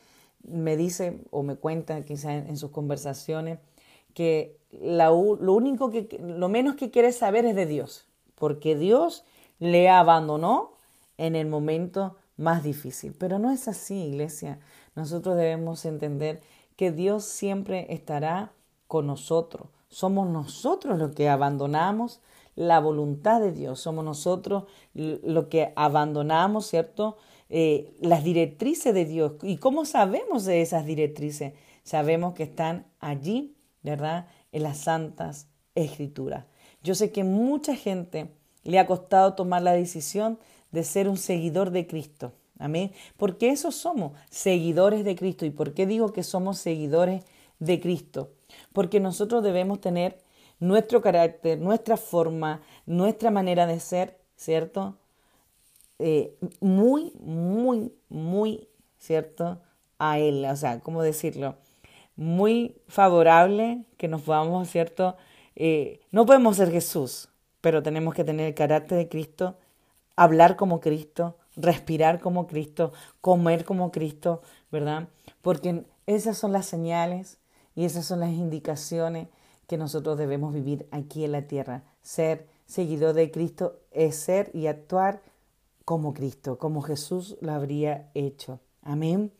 me 0.44 0.76
dice 0.76 1.20
o 1.32 1.42
me 1.42 1.56
cuenta 1.56 2.00
quizás 2.04 2.48
en 2.48 2.56
sus 2.56 2.70
conversaciones, 2.70 3.58
que 4.14 4.56
lo 4.70 5.16
único 5.16 5.90
que, 5.90 6.08
lo 6.20 6.48
menos 6.48 6.76
que 6.76 6.92
quiere 6.92 7.10
saber 7.10 7.44
es 7.44 7.56
de 7.56 7.66
Dios, 7.66 8.06
porque 8.36 8.76
Dios 8.76 9.24
le 9.58 9.88
abandonó 9.88 10.74
en 11.18 11.34
el 11.34 11.48
momento 11.48 12.14
más 12.36 12.62
difícil. 12.62 13.16
Pero 13.18 13.40
no 13.40 13.50
es 13.50 13.66
así, 13.66 13.94
iglesia. 13.94 14.60
Nosotros 14.94 15.36
debemos 15.36 15.84
entender 15.84 16.40
que 16.76 16.92
Dios 16.92 17.24
siempre 17.24 17.92
estará 17.92 18.52
con 18.86 19.08
nosotros. 19.08 19.66
Somos 19.88 20.28
nosotros 20.28 21.00
los 21.00 21.16
que 21.16 21.28
abandonamos 21.28 22.20
la 22.56 22.80
voluntad 22.80 23.40
de 23.40 23.52
Dios. 23.52 23.78
Somos 23.80 24.04
nosotros 24.04 24.64
los 24.94 25.44
que 25.46 25.72
abandonamos, 25.76 26.66
¿cierto? 26.66 27.16
Eh, 27.48 27.94
las 28.00 28.24
directrices 28.24 28.92
de 28.92 29.04
Dios. 29.04 29.34
¿Y 29.42 29.58
cómo 29.58 29.84
sabemos 29.84 30.44
de 30.44 30.62
esas 30.62 30.84
directrices? 30.84 31.52
Sabemos 31.84 32.34
que 32.34 32.42
están 32.42 32.86
allí 32.98 33.56
¿verdad? 33.86 34.26
En 34.50 34.64
las 34.64 34.78
santas 34.78 35.46
escrituras. 35.76 36.44
Yo 36.82 36.96
sé 36.96 37.12
que 37.12 37.22
mucha 37.22 37.76
gente 37.76 38.32
le 38.64 38.80
ha 38.80 38.86
costado 38.86 39.34
tomar 39.34 39.62
la 39.62 39.72
decisión 39.72 40.40
de 40.72 40.82
ser 40.82 41.08
un 41.08 41.16
seguidor 41.16 41.70
de 41.70 41.86
Cristo. 41.86 42.32
Amén. 42.58 42.90
Porque 43.16 43.50
eso 43.50 43.70
somos, 43.70 44.12
seguidores 44.28 45.04
de 45.04 45.14
Cristo. 45.14 45.46
¿Y 45.46 45.50
por 45.50 45.72
qué 45.72 45.86
digo 45.86 46.12
que 46.12 46.24
somos 46.24 46.58
seguidores 46.58 47.22
de 47.60 47.80
Cristo? 47.80 48.32
Porque 48.72 48.98
nosotros 48.98 49.44
debemos 49.44 49.80
tener 49.80 50.18
nuestro 50.60 51.02
carácter, 51.02 51.58
nuestra 51.58 51.96
forma, 51.96 52.62
nuestra 52.86 53.30
manera 53.30 53.66
de 53.66 53.80
ser, 53.80 54.18
¿cierto? 54.36 54.96
Eh, 55.98 56.36
muy, 56.60 57.12
muy, 57.20 57.92
muy, 58.08 58.68
¿cierto? 58.98 59.60
A 59.98 60.18
Él. 60.18 60.44
O 60.46 60.56
sea, 60.56 60.80
¿cómo 60.80 61.02
decirlo? 61.02 61.56
muy 62.16 62.76
favorable 62.88 63.84
que 63.98 64.08
nos 64.08 64.22
podamos, 64.22 64.68
¿cierto? 64.70 65.16
Eh, 65.54 66.00
no 66.10 66.26
podemos 66.26 66.56
ser 66.56 66.70
Jesús, 66.70 67.28
pero 67.60 67.82
tenemos 67.82 68.14
que 68.14 68.24
tener 68.24 68.46
el 68.46 68.54
carácter 68.54 68.98
de 68.98 69.08
Cristo, 69.08 69.56
hablar 70.16 70.56
como 70.56 70.80
Cristo, 70.80 71.36
respirar 71.56 72.20
como 72.20 72.46
Cristo, 72.46 72.92
comer 73.20 73.64
como 73.64 73.92
Cristo, 73.92 74.42
¿verdad? 74.72 75.08
Porque 75.42 75.84
esas 76.06 76.38
son 76.38 76.52
las 76.52 76.66
señales 76.66 77.38
y 77.74 77.84
esas 77.84 78.06
son 78.06 78.20
las 78.20 78.30
indicaciones 78.30 79.28
que 79.66 79.76
nosotros 79.76 80.18
debemos 80.18 80.54
vivir 80.54 80.86
aquí 80.90 81.24
en 81.24 81.32
la 81.32 81.42
tierra. 81.42 81.84
Ser 82.02 82.46
seguidor 82.66 83.14
de 83.14 83.30
Cristo 83.30 83.80
es 83.90 84.16
ser 84.16 84.50
y 84.54 84.66
actuar 84.66 85.22
como 85.84 86.14
Cristo, 86.14 86.58
como 86.58 86.82
Jesús 86.82 87.36
lo 87.40 87.52
habría 87.52 88.10
hecho. 88.14 88.60
Amén. 88.82 89.32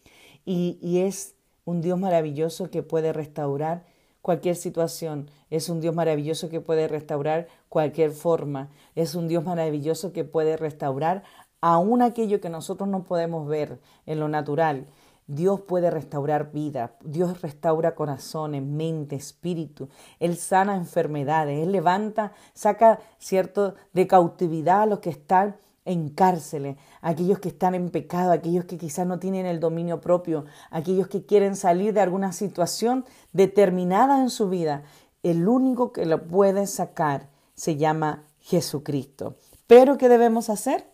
Y, 0.44 0.78
y 0.80 1.00
es 1.00 1.34
un 1.64 1.80
Dios 1.80 1.98
maravilloso 1.98 2.70
que 2.70 2.82
puede 2.82 3.12
restaurar 3.12 3.84
cualquier 4.22 4.56
situación. 4.56 5.30
Es 5.50 5.68
un 5.68 5.80
Dios 5.80 5.94
maravilloso 5.94 6.48
que 6.48 6.60
puede 6.60 6.88
restaurar 6.88 7.48
cualquier 7.68 8.10
forma. 8.10 8.70
Es 8.94 9.14
un 9.14 9.28
Dios 9.28 9.44
maravilloso 9.44 10.12
que 10.12 10.24
puede 10.24 10.56
restaurar 10.56 11.22
aún 11.60 12.02
aquello 12.02 12.40
que 12.40 12.48
nosotros 12.48 12.88
no 12.88 13.02
podemos 13.02 13.48
ver 13.48 13.80
en 14.06 14.20
lo 14.20 14.28
natural. 14.28 14.86
Dios 15.26 15.60
puede 15.62 15.90
restaurar 15.90 16.52
vida, 16.52 16.96
Dios 17.02 17.42
restaura 17.42 17.94
corazones, 17.94 18.62
mente, 18.62 19.16
espíritu, 19.16 19.88
Él 20.20 20.36
sana 20.36 20.76
enfermedades, 20.76 21.60
Él 21.60 21.72
levanta, 21.72 22.32
saca, 22.54 23.00
cierto, 23.18 23.74
de 23.92 24.06
cautividad 24.06 24.82
a 24.82 24.86
los 24.86 25.00
que 25.00 25.10
están 25.10 25.56
en 25.86 26.08
cárceles, 26.10 26.76
aquellos 27.00 27.38
que 27.38 27.48
están 27.48 27.74
en 27.74 27.90
pecado, 27.90 28.32
aquellos 28.32 28.66
que 28.66 28.76
quizás 28.76 29.06
no 29.06 29.18
tienen 29.18 29.46
el 29.46 29.60
dominio 29.60 30.00
propio, 30.00 30.44
aquellos 30.70 31.08
que 31.08 31.24
quieren 31.24 31.56
salir 31.56 31.94
de 31.94 32.00
alguna 32.00 32.32
situación 32.32 33.04
determinada 33.32 34.20
en 34.20 34.28
su 34.28 34.48
vida. 34.48 34.82
El 35.22 35.48
único 35.48 35.92
que 35.92 36.04
lo 36.04 36.26
puede 36.26 36.66
sacar 36.66 37.30
se 37.54 37.76
llama 37.76 38.24
Jesucristo. 38.40 39.36
Pero 39.66 39.96
¿qué 39.96 40.08
debemos 40.08 40.50
hacer? 40.50 40.92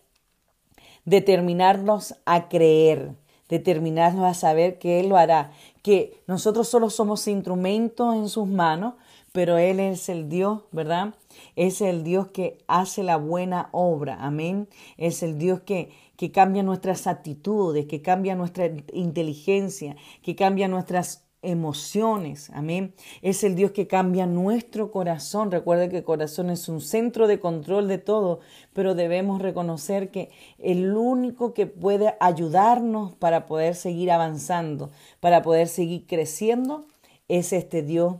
Determinarnos 1.05 2.15
a 2.25 2.47
creer, 2.47 3.15
determinarnos 3.53 4.25
a 4.25 4.33
saber 4.33 4.79
que 4.79 4.99
Él 4.99 5.09
lo 5.09 5.17
hará, 5.17 5.51
que 5.83 6.23
nosotros 6.25 6.67
solo 6.67 6.89
somos 6.89 7.27
instrumentos 7.27 8.15
en 8.15 8.27
sus 8.27 8.47
manos, 8.47 8.95
pero 9.31 9.59
Él 9.59 9.79
es 9.79 10.09
el 10.09 10.27
Dios, 10.27 10.63
¿verdad? 10.71 11.13
Es 11.55 11.79
el 11.81 12.03
Dios 12.03 12.29
que 12.29 12.57
hace 12.67 13.03
la 13.03 13.17
buena 13.17 13.69
obra, 13.71 14.17
amén. 14.25 14.67
Es 14.97 15.21
el 15.21 15.37
Dios 15.37 15.61
que, 15.61 15.91
que 16.17 16.31
cambia 16.31 16.63
nuestras 16.63 17.05
actitudes, 17.05 17.85
que 17.85 18.01
cambia 18.01 18.33
nuestra 18.33 18.71
inteligencia, 18.91 19.97
que 20.23 20.35
cambia 20.35 20.67
nuestras 20.67 21.23
emociones, 21.43 22.49
amén. 22.53 22.93
Es 23.21 23.43
el 23.43 23.55
Dios 23.55 23.71
que 23.71 23.87
cambia 23.87 24.25
nuestro 24.25 24.91
corazón. 24.91 25.51
Recuerda 25.51 25.89
que 25.89 25.97
el 25.97 26.03
corazón 26.03 26.49
es 26.49 26.67
un 26.69 26.81
centro 26.81 27.27
de 27.27 27.39
control 27.39 27.87
de 27.87 27.99
todo, 27.99 28.39
pero 28.73 28.95
debemos 28.95 29.41
reconocer 29.41 30.09
que 30.09 30.31
el 30.57 30.95
único 30.95 31.53
que 31.53 31.67
puede 31.67 32.15
ayudarnos 32.19 33.13
para 33.13 33.45
poder 33.45 33.75
seguir 33.75 34.11
avanzando, 34.11 34.89
para 35.19 35.41
poder 35.41 35.67
seguir 35.67 36.07
creciendo, 36.07 36.85
es 37.27 37.53
este 37.53 37.83
Dios 37.83 38.15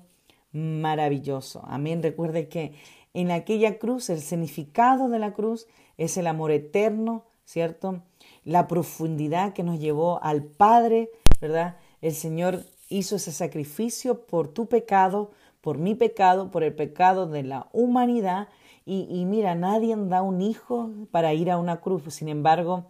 maravilloso. 0.51 1.63
Amén. 1.65 2.03
Recuerde 2.03 2.47
que 2.47 2.73
en 3.13 3.31
aquella 3.31 3.77
cruz, 3.77 4.09
el 4.09 4.21
significado 4.21 5.07
de 5.09 5.19
la 5.19 5.33
cruz 5.33 5.67
es 5.97 6.17
el 6.17 6.27
amor 6.27 6.51
eterno, 6.51 7.25
¿cierto? 7.45 8.01
La 8.43 8.67
profundidad 8.67 9.53
que 9.53 9.63
nos 9.63 9.79
llevó 9.79 10.21
al 10.23 10.43
Padre, 10.43 11.11
¿verdad? 11.39 11.77
El 12.01 12.13
Señor 12.13 12.65
hizo 12.97 13.15
ese 13.15 13.31
sacrificio 13.31 14.25
por 14.25 14.47
tu 14.47 14.67
pecado, 14.67 15.31
por 15.61 15.77
mi 15.77 15.95
pecado, 15.95 16.51
por 16.51 16.63
el 16.63 16.73
pecado 16.73 17.27
de 17.27 17.43
la 17.43 17.67
humanidad. 17.73 18.49
Y, 18.85 19.23
mira, 19.25 19.55
nadie 19.55 19.95
da 19.95 20.21
un 20.21 20.41
hijo 20.41 20.91
para 21.11 21.33
ir 21.33 21.49
a 21.49 21.57
una 21.57 21.79
cruz. 21.79 22.03
Sin 22.13 22.27
embargo, 22.27 22.85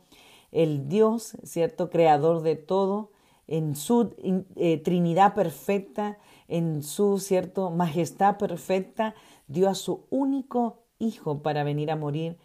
el 0.52 0.90
Dios, 0.90 1.38
¿cierto? 1.44 1.90
Creador 1.90 2.42
de 2.42 2.56
todo, 2.56 3.12
en 3.48 3.76
su 3.76 4.16
eh, 4.56 4.78
Trinidad 4.80 5.36
perfecta, 5.36 6.18
en 6.48 6.82
su 6.82 7.20
cierto 7.20 7.70
majestad 7.70 8.38
perfecta, 8.38 9.14
dio 9.48 9.70
a 9.70 9.76
su 9.76 10.06
único 10.10 10.80
hijo 10.98 11.44
para 11.44 11.64
venir 11.64 11.92
a 11.92 11.96
morir 11.96 12.38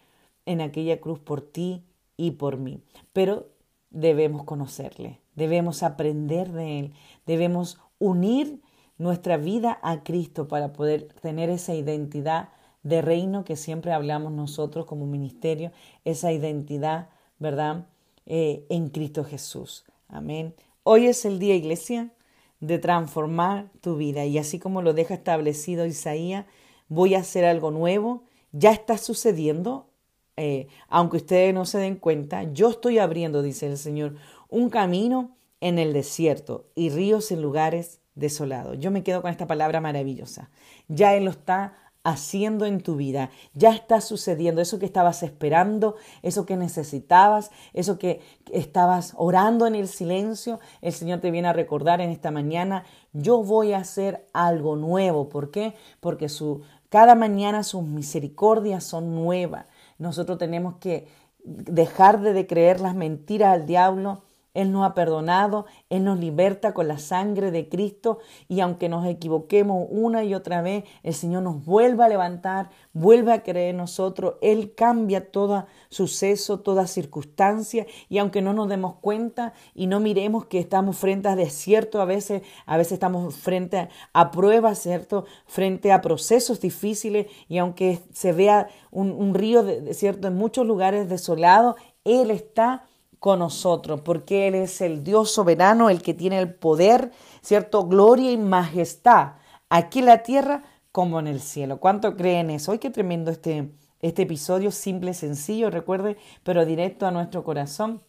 en 0.45 0.61
aquella 0.61 1.01
cruz 1.01 1.19
por 1.19 1.41
ti 1.41 1.83
y 2.17 2.31
por 2.31 2.57
mí. 2.57 2.83
Pero 3.13 3.47
debemos 3.89 4.43
conocerle, 4.43 5.19
debemos 5.39 5.81
aprender 5.81 6.51
de 6.51 6.79
él, 6.79 6.93
debemos 7.25 7.79
unir 7.97 8.61
nuestra 8.99 9.37
vida 9.37 9.79
a 9.81 10.03
Cristo 10.03 10.47
para 10.47 10.73
poder 10.73 11.07
tener 11.21 11.49
esa 11.49 11.73
identidad 11.73 12.49
de 12.83 13.01
reino 13.01 13.43
que 13.45 13.55
siempre 13.55 13.91
hablamos 13.91 14.31
nosotros 14.31 14.85
como 14.85 15.07
ministerio, 15.07 15.71
esa 16.05 16.31
identidad, 16.31 17.09
¿verdad? 17.39 17.87
Eh, 18.25 18.65
en 18.69 18.89
Cristo 18.89 19.23
Jesús. 19.23 19.85
Amén. 20.07 20.53
Hoy 20.83 21.07
es 21.07 21.25
el 21.25 21.39
día, 21.39 21.55
iglesia, 21.55 22.11
de 22.59 22.77
transformar 22.77 23.69
tu 23.81 23.95
vida. 23.95 24.25
Y 24.25 24.37
así 24.37 24.59
como 24.59 24.81
lo 24.81 24.93
deja 24.93 25.13
establecido 25.13 25.85
Isaías, 25.85 26.45
voy 26.89 27.15
a 27.15 27.19
hacer 27.19 27.45
algo 27.45 27.71
nuevo. 27.71 28.23
Ya 28.51 28.71
está 28.71 28.97
sucediendo, 28.97 29.87
eh, 30.35 30.67
aunque 30.87 31.17
ustedes 31.17 31.53
no 31.53 31.65
se 31.65 31.77
den 31.79 31.95
cuenta, 31.95 32.43
yo 32.43 32.69
estoy 32.69 32.97
abriendo, 32.97 33.41
dice 33.41 33.67
el 33.67 33.77
Señor, 33.77 34.15
un 34.49 34.69
camino 34.69 35.37
en 35.61 35.79
el 35.79 35.93
desierto 35.93 36.65
y 36.75 36.89
ríos 36.89 37.31
en 37.31 37.41
lugares 37.41 38.01
desolados. 38.15 38.77
Yo 38.79 38.91
me 38.91 39.03
quedo 39.03 39.21
con 39.21 39.31
esta 39.31 39.47
palabra 39.47 39.81
maravillosa. 39.81 40.49
Ya 40.87 41.15
Él 41.15 41.25
lo 41.25 41.31
está 41.31 41.75
haciendo 42.03 42.65
en 42.65 42.81
tu 42.81 42.95
vida. 42.95 43.29
Ya 43.53 43.71
está 43.71 44.01
sucediendo 44.01 44.61
eso 44.61 44.79
que 44.79 44.85
estabas 44.85 45.21
esperando, 45.23 45.95
eso 46.21 46.45
que 46.45 46.55
necesitabas, 46.57 47.51
eso 47.73 47.99
que 47.99 48.21
estabas 48.51 49.13
orando 49.17 49.67
en 49.67 49.75
el 49.75 49.87
silencio. 49.87 50.59
El 50.81 50.93
Señor 50.93 51.19
te 51.19 51.31
viene 51.31 51.49
a 51.49 51.53
recordar 51.53 52.01
en 52.01 52.09
esta 52.09 52.31
mañana, 52.31 52.83
yo 53.13 53.43
voy 53.43 53.73
a 53.73 53.79
hacer 53.79 54.27
algo 54.33 54.75
nuevo. 54.75 55.29
¿Por 55.29 55.51
qué? 55.51 55.75
Porque 55.99 56.29
su, 56.29 56.61
cada 56.89 57.15
mañana 57.15 57.63
sus 57.63 57.83
misericordias 57.83 58.83
son 58.83 59.15
nuevas. 59.15 59.65
Nosotros 59.97 60.37
tenemos 60.37 60.75
que 60.75 61.07
dejar 61.43 62.21
de 62.21 62.47
creer 62.47 62.79
las 62.79 62.95
mentiras 62.95 63.53
al 63.53 63.65
diablo 63.65 64.23
él 64.53 64.71
nos 64.71 64.85
ha 64.85 64.93
perdonado, 64.93 65.65
Él 65.89 66.03
nos 66.03 66.19
liberta 66.19 66.73
con 66.73 66.87
la 66.87 66.97
sangre 66.97 67.51
de 67.51 67.69
Cristo 67.69 68.19
y 68.47 68.61
aunque 68.61 68.89
nos 68.89 69.05
equivoquemos 69.05 69.87
una 69.89 70.23
y 70.23 70.33
otra 70.33 70.61
vez, 70.61 70.85
el 71.03 71.13
Señor 71.13 71.43
nos 71.43 71.63
vuelve 71.63 72.03
a 72.03 72.09
levantar, 72.09 72.69
vuelve 72.91 73.31
a 73.31 73.43
creer 73.43 73.69
en 73.69 73.77
nosotros, 73.77 74.35
Él 74.41 74.73
cambia 74.73 75.31
todo 75.31 75.67
suceso, 75.89 76.61
toda 76.61 76.87
circunstancia 76.87 77.85
y 78.09 78.17
aunque 78.17 78.41
no 78.41 78.53
nos 78.53 78.69
demos 78.69 78.95
cuenta 78.95 79.53
y 79.75 79.87
no 79.87 79.99
miremos 79.99 80.45
que 80.45 80.59
estamos 80.59 80.97
frente 80.97 81.29
a 81.29 81.35
desierto 81.35 82.01
a 82.01 82.05
veces, 82.05 82.41
a 82.65 82.77
veces 82.77 82.93
estamos 82.93 83.35
frente 83.35 83.89
a, 84.13 84.31
pruebas, 84.31 84.79
¿cierto? 84.79 85.25
Frente 85.45 85.91
a 85.91 86.01
procesos 86.01 86.59
difíciles 86.59 87.27
y 87.47 87.59
aunque 87.59 87.99
se 88.13 88.33
vea 88.33 88.67
un, 88.91 89.33
río 89.33 89.63
de, 89.63 89.81
desierto 89.81 90.27
en 90.27 90.35
muchos 90.35 90.65
lugares 90.65 91.07
desolados, 91.07 91.75
Él 92.03 92.31
está 92.31 92.88
con 93.19 93.39
nosotros, 93.39 94.01
porque 94.01 94.47
Él 94.47 94.55
es 94.55 94.81
el 94.81 95.03
Dios 95.03 95.31
soberano, 95.31 95.89
el 95.89 96.01
que 96.01 96.13
tiene 96.13 96.39
el 96.39 96.53
poder, 96.53 97.11
¿cierto? 97.41 97.85
Gloria 97.85 98.31
y 98.31 98.37
majestad, 98.37 99.33
aquí 99.69 99.99
en 99.99 100.05
la 100.05 100.23
tierra 100.23 100.63
como 100.91 101.19
en 101.19 101.27
el 101.27 101.41
cielo. 101.41 101.79
¿Cuánto 101.79 102.15
creen 102.15 102.49
eso? 102.49 102.71
Hoy 102.71 102.79
qué 102.79 102.89
tremendo 102.89 103.29
este, 103.31 103.71
este 104.01 104.23
episodio, 104.23 104.71
simple, 104.71 105.13
sencillo, 105.13 105.69
recuerde, 105.69 106.17
pero 106.43 106.65
directo 106.65 107.05
a 107.05 107.11
nuestro 107.11 107.43
corazón. 107.43 108.01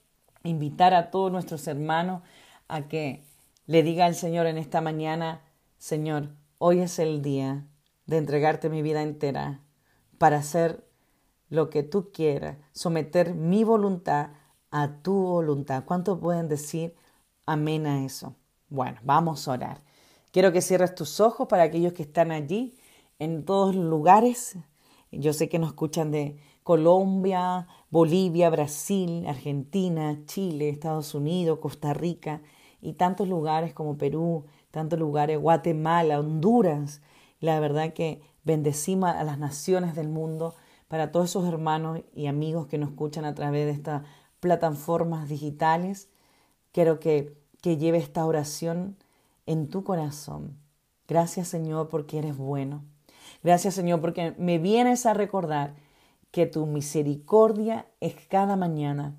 Invitar 0.43 0.95
a 0.95 1.11
todos 1.11 1.31
nuestros 1.31 1.67
hermanos 1.67 2.23
a 2.69 2.89
que 2.89 3.25
le 3.67 3.83
diga 3.83 4.07
al 4.07 4.15
Señor 4.15 4.47
en 4.47 4.59
esta 4.59 4.81
mañana, 4.81 5.43
Señor, 5.77 6.31
hoy 6.59 6.81
es 6.81 6.99
el 6.99 7.21
día 7.21 7.67
de 8.07 8.17
entregarte 8.17 8.71
mi 8.71 8.81
vida 8.81 9.03
entera 9.03 9.61
para 10.19 10.39
hacer 10.39 10.85
lo 11.49 11.69
que 11.69 11.83
tú 11.83 12.11
quieras, 12.13 12.57
someter 12.73 13.35
mi 13.35 13.65
voluntad 13.65 14.31
a 14.71 15.03
tu 15.03 15.13
voluntad. 15.13 15.85
¿Cuántos 15.85 16.19
pueden 16.19 16.49
decir 16.49 16.95
amén 17.47 17.87
a 17.87 18.05
eso? 18.05 18.35
Bueno, 18.69 18.99
vamos 19.03 19.47
a 19.49 19.53
orar. 19.53 19.83
Quiero 20.33 20.53
que 20.53 20.63
cierres 20.63 20.95
tus 20.95 21.21
ojos 21.21 21.49
para 21.49 21.65
aquellos 21.65 21.93
que 21.93 22.03
están 22.03 22.31
allí, 22.31 22.77
en 23.19 23.45
todos 23.45 23.75
los 23.75 23.85
lugares. 23.85 24.57
Yo 25.13 25.33
sé 25.33 25.49
que 25.49 25.59
nos 25.59 25.71
escuchan 25.71 26.11
de 26.11 26.39
Colombia, 26.63 27.67
Bolivia, 27.91 28.49
Brasil, 28.51 29.27
Argentina, 29.27 30.21
Chile, 30.27 30.69
Estados 30.69 31.15
Unidos, 31.15 31.59
Costa 31.59 31.93
Rica 31.95 32.43
y 32.81 32.95
tantos 32.95 33.29
lugares 33.29 33.75
como 33.75 33.99
Perú, 33.99 34.47
tantos 34.71 34.99
lugares, 34.99 35.41
Guatemala, 35.41 36.21
Honduras. 36.21 37.03
La 37.41 37.59
verdad 37.61 37.93
que 37.93 38.23
bendecimos 38.45 39.11
a 39.11 39.25
las 39.25 39.39
naciones 39.39 39.95
del 39.95 40.09
mundo 40.09 40.55
para 40.89 41.13
todos 41.13 41.31
esos 41.31 41.47
hermanos 41.47 42.01
y 42.15 42.27
amigos 42.27 42.67
que 42.67 42.79
nos 42.79 42.91
escuchan 42.91 43.25
a 43.25 43.35
través 43.35 43.67
de 43.67 43.73
esta 43.73 44.05
plataformas 44.41 45.29
digitales. 45.29 46.09
Quiero 46.73 46.99
que, 47.01 47.37
que 47.61 47.77
lleve 47.77 47.99
esta 47.99 48.25
oración 48.25 48.97
en 49.47 49.69
tu 49.69 49.85
corazón. 49.85 50.57
Gracias 51.09 51.49
Señor 51.49 51.89
porque 51.89 52.19
eres 52.19 52.37
bueno. 52.37 52.83
Gracias 53.43 53.75
Señor 53.75 54.01
porque 54.01 54.35
me 54.39 54.59
vienes 54.59 55.07
a 55.07 55.15
recordar 55.15 55.75
que 56.31 56.47
tu 56.47 56.67
misericordia 56.67 57.87
es 58.01 58.15
cada 58.29 58.57
mañana. 58.57 59.15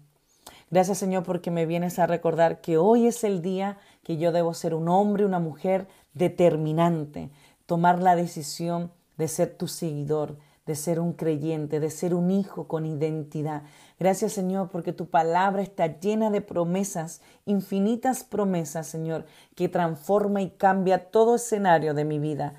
Gracias 0.70 1.00
Señor 1.00 1.24
porque 1.24 1.52
me 1.52 1.66
vienes 1.66 2.00
a 2.00 2.08
recordar 2.08 2.62
que 2.62 2.78
hoy 2.78 3.08
es 3.08 3.24
el 3.24 3.42
día 3.42 3.78
que 4.04 4.18
yo 4.18 4.32
debo 4.32 4.54
ser 4.54 4.74
un 4.74 4.88
hombre, 4.88 5.26
una 5.26 5.40
mujer 5.40 5.88
determinante, 6.14 7.30
tomar 7.66 8.02
la 8.02 8.16
decisión 8.16 8.92
de 9.18 9.28
ser 9.28 9.56
tu 9.56 9.68
seguidor, 9.68 10.38
de 10.66 10.76
ser 10.76 11.00
un 11.00 11.14
creyente, 11.14 11.80
de 11.80 11.90
ser 11.90 12.14
un 12.14 12.32
hijo 12.32 12.68
con 12.68 12.86
identidad. 12.86 13.64
Gracias 14.00 14.34
Señor 14.34 14.70
porque 14.70 14.94
tu 14.94 15.08
palabra 15.08 15.62
está 15.62 16.00
llena 16.00 16.30
de 16.30 16.42
promesas, 16.42 17.22
infinitas 17.46 18.24
promesas 18.24 18.88
Señor, 18.88 19.26
que 19.56 19.70
transforma 19.70 20.42
y 20.42 20.52
cambia 20.52 21.12
todo 21.12 21.36
escenario 21.36 21.94
de 21.94 22.06
mi 22.06 22.20
vida 22.20 22.54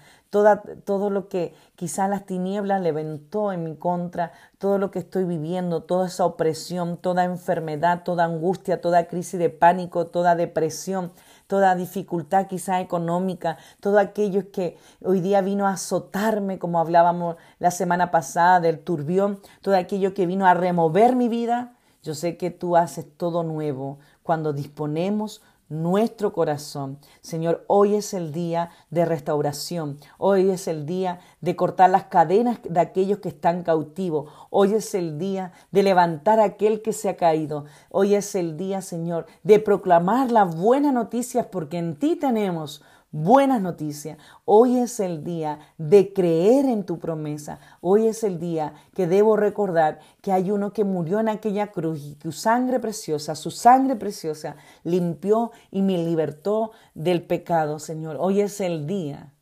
todo 0.85 1.11
lo 1.11 1.29
que 1.29 1.55
quizá 1.77 2.09
las 2.09 2.25
tinieblas 2.25 2.81
levantó 2.81 3.53
en 3.53 3.65
mi 3.65 3.77
contra, 3.77 4.33
todo 4.57 4.79
lo 4.79 4.91
que 4.91 5.01
estoy 5.01 5.25
viviendo, 5.25 5.83
toda 5.83 6.07
esa 6.07 6.25
opresión, 6.25 6.97
toda 6.97 7.25
enfermedad, 7.25 8.03
toda 8.03 8.25
angustia, 8.25 8.81
toda 8.81 9.09
crisis 9.09 9.39
de 9.39 9.51
pánico, 9.51 10.07
toda 10.07 10.35
depresión, 10.35 11.13
toda 11.53 11.75
dificultad 11.75 12.47
quizá 12.47 12.81
económica, 12.81 13.59
todo 13.81 13.99
aquello 13.99 14.51
que 14.51 14.79
hoy 15.05 15.21
día 15.21 15.43
vino 15.43 15.67
a 15.67 15.75
azotarme, 15.75 16.59
como 16.59 16.79
hablábamos 16.79 17.37
la 17.59 17.71
semana 17.71 18.11
pasada 18.11 18.59
del 18.59 18.79
turbión, 18.79 19.39
todo 19.61 19.77
aquello 19.77 20.15
que 20.15 20.25
vino 20.25 20.47
a 20.47 20.55
remover 20.55 21.15
mi 21.15 21.29
vida, 21.29 21.75
yo 22.03 22.15
sé 22.15 22.39
que 22.39 22.51
tú 22.51 22.75
haces 22.75 23.05
todo 23.19 23.43
nuevo 23.43 23.99
cuando 24.23 24.55
disponemos 24.55 25.43
nuestro 25.73 26.33
corazón. 26.33 26.99
Señor, 27.23 27.65
hoy 27.67 27.95
es 27.95 28.15
el 28.15 28.33
día 28.33 28.71
de 28.91 29.05
restauración. 29.05 29.99
Hoy 30.19 30.51
es 30.51 30.69
el 30.69 30.87
día 30.87 31.21
de 31.41 31.57
cortar 31.57 31.91
las 31.91 32.05
cadenas 32.05 32.59
de 32.63 32.79
aquellos 32.79 33.19
que 33.19 33.31
están 33.31 33.63
cautivos. 33.63 34.31
Hoy 34.51 34.75
es 34.75 34.95
el 34.95 35.19
día 35.19 35.53
de 35.71 35.83
levantar 35.83 36.39
a 36.41 36.45
aquel 36.45 36.83
que 36.83 36.93
se 36.93 37.09
ha 37.09 37.17
caído. 37.17 37.65
Hoy 37.91 38.15
es 38.15 38.35
el 38.35 38.57
día, 38.57 38.83
Señor, 38.83 39.27
de 39.43 39.59
proclamar 39.59 40.31
las 40.31 40.55
buenas 40.55 40.93
noticias 40.93 41.47
porque 41.51 41.79
en 41.79 41.97
ti 41.97 42.17
tenemos 42.17 42.83
buenas 43.13 43.61
noticias. 43.61 44.19
Hoy 44.47 44.79
es 44.79 44.99
el 44.99 45.23
día 45.23 45.61
de 45.79 46.13
creer 46.13 46.65
en 46.65 46.85
tu 46.85 46.99
promesa. 46.99 47.61
Hoy 47.81 48.07
es 48.07 48.25
el 48.25 48.41
día 48.41 48.75
que 48.95 49.07
debo 49.07 49.37
recordar 49.37 50.01
que 50.23 50.33
hay 50.33 50.51
uno 50.51 50.73
que 50.73 50.85
murió 50.85 51.21
en 51.21 51.29
aquella 51.29 51.69
cruz 51.69 52.03
y 52.03 52.15
que 52.17 52.23
su 52.23 52.33
sangre 52.33 52.81
preciosa, 52.81 53.35
su 53.35 53.51
sangre 53.51 53.97
preciosa 53.97 54.57
limpió 54.83 55.53
y 55.71 55.83
me 55.83 55.99
libertó 55.99 56.73
del 56.95 57.23
pecado, 57.23 57.79
Señor. 57.79 58.17
Hoy 58.19 58.41
es 58.41 58.61
el 58.61 58.87
día 58.87 59.33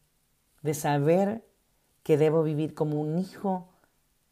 de 0.63 0.75
saber 0.75 1.47
que 2.03 2.19
debo 2.19 2.43
vivir 2.43 2.75
como 2.75 3.01
un 3.01 3.19
hijo 3.19 3.69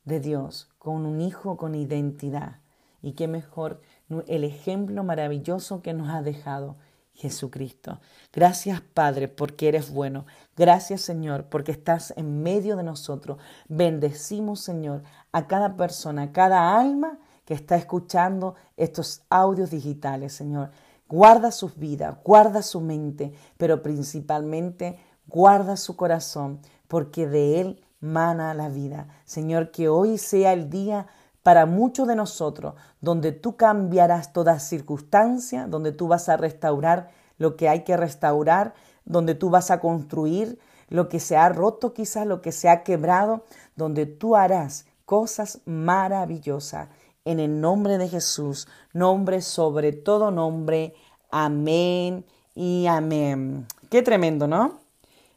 de 0.05 0.20
Dios, 0.20 0.68
con 0.79 1.07
un 1.07 1.20
hijo 1.20 1.57
con 1.57 1.74
identidad. 1.74 2.57
Y 3.01 3.12
qué 3.12 3.29
mejor 3.29 3.81
el 4.27 4.42
ejemplo 4.42 5.05
maravilloso 5.05 5.83
que 5.83 5.94
nos 5.94 6.09
ha 6.09 6.22
dejado 6.22 6.77
Jesucristo. 7.18 8.00
Gracias 8.33 8.81
Padre 8.81 9.26
porque 9.26 9.66
eres 9.66 9.90
bueno. 9.90 10.24
Gracias 10.57 11.00
Señor 11.00 11.46
porque 11.46 11.72
estás 11.72 12.14
en 12.16 12.44
medio 12.44 12.76
de 12.76 12.85
nosotros. 12.85 13.38
Bendecimos 13.68 14.61
Señor 14.61 15.02
a 15.33 15.48
cada 15.48 15.76
persona, 15.76 16.22
a 16.22 16.33
cada 16.33 16.78
alma 16.78 17.18
que 17.44 17.54
está 17.54 17.74
escuchando 17.74 18.54
estos 18.76 19.22
audios 19.31 19.70
digitales, 19.70 20.33
Señor. 20.33 20.70
Guarda 21.09 21.50
sus 21.50 21.76
vidas, 21.76 22.16
guarda 22.22 22.62
su 22.62 22.81
mente, 22.81 23.33
pero 23.57 23.83
principalmente 23.83 25.00
guarda 25.26 25.76
su 25.76 25.96
corazón 25.96 26.61
porque 26.87 27.26
de 27.26 27.61
él 27.61 27.85
mana 27.98 28.54
la 28.54 28.68
vida. 28.68 29.09
Señor, 29.24 29.72
que 29.72 29.88
hoy 29.88 30.18
sea 30.18 30.52
el 30.52 30.70
día 30.70 31.09
para 31.42 31.66
muchos 31.66 32.07
de 32.09 32.16
nosotros, 32.16 32.74
donde 33.01 33.33
tú 33.33 33.57
cambiarás 33.57 34.33
toda 34.33 34.59
circunstancia, 34.59 35.66
donde 35.66 35.92
tú 35.92 36.09
vas 36.09 36.29
a 36.29 36.37
restaurar 36.37 37.11
lo 37.38 37.57
que 37.57 37.68
hay 37.68 37.85
que 37.85 37.96
restaurar, 37.96 38.74
donde 39.05 39.35
tú 39.35 39.51
vas 39.51 39.70
a 39.70 39.81
construir 39.81 40.59
lo 40.88 41.09
que 41.09 41.20
se 41.20 41.37
ha 41.37 41.48
roto 41.48 41.94
quizás, 41.94 42.27
lo 42.27 42.42
que 42.42 42.53
se 42.53 42.68
ha 42.68 42.83
quebrado, 42.83 43.44
donde 43.77 44.07
tú 44.07 44.37
harás 44.37 44.87
cosas 45.05 45.61
maravillosas. 45.64 46.88
En 47.24 47.40
el 47.40 47.61
nombre 47.61 47.98
de 47.98 48.09
Jesús, 48.09 48.68
nombre 48.92 49.42
sobre 49.42 49.92
todo 49.92 50.31
nombre. 50.31 50.94
Amén 51.31 52.24
y 52.55 52.87
amén. 52.87 53.66
Qué 53.90 54.03
tremendo, 54.03 54.46
¿no? 54.48 54.81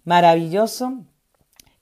Maravilloso 0.06 1.04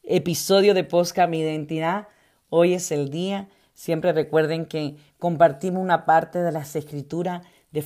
episodio 0.04 0.74
de 0.74 0.84
Posca 0.84 1.28
Mi 1.28 1.40
Identidad. 1.40 2.08
Hoy 2.50 2.74
es 2.74 2.92
el 2.92 3.12
día 3.12 3.48
Siempre 3.80 4.12
recuerden 4.12 4.66
que 4.66 4.98
compartimos 5.20 5.82
una 5.82 6.04
parte 6.04 6.40
de 6.40 6.52
las 6.52 6.76
escrituras 6.76 7.44
de, 7.72 7.82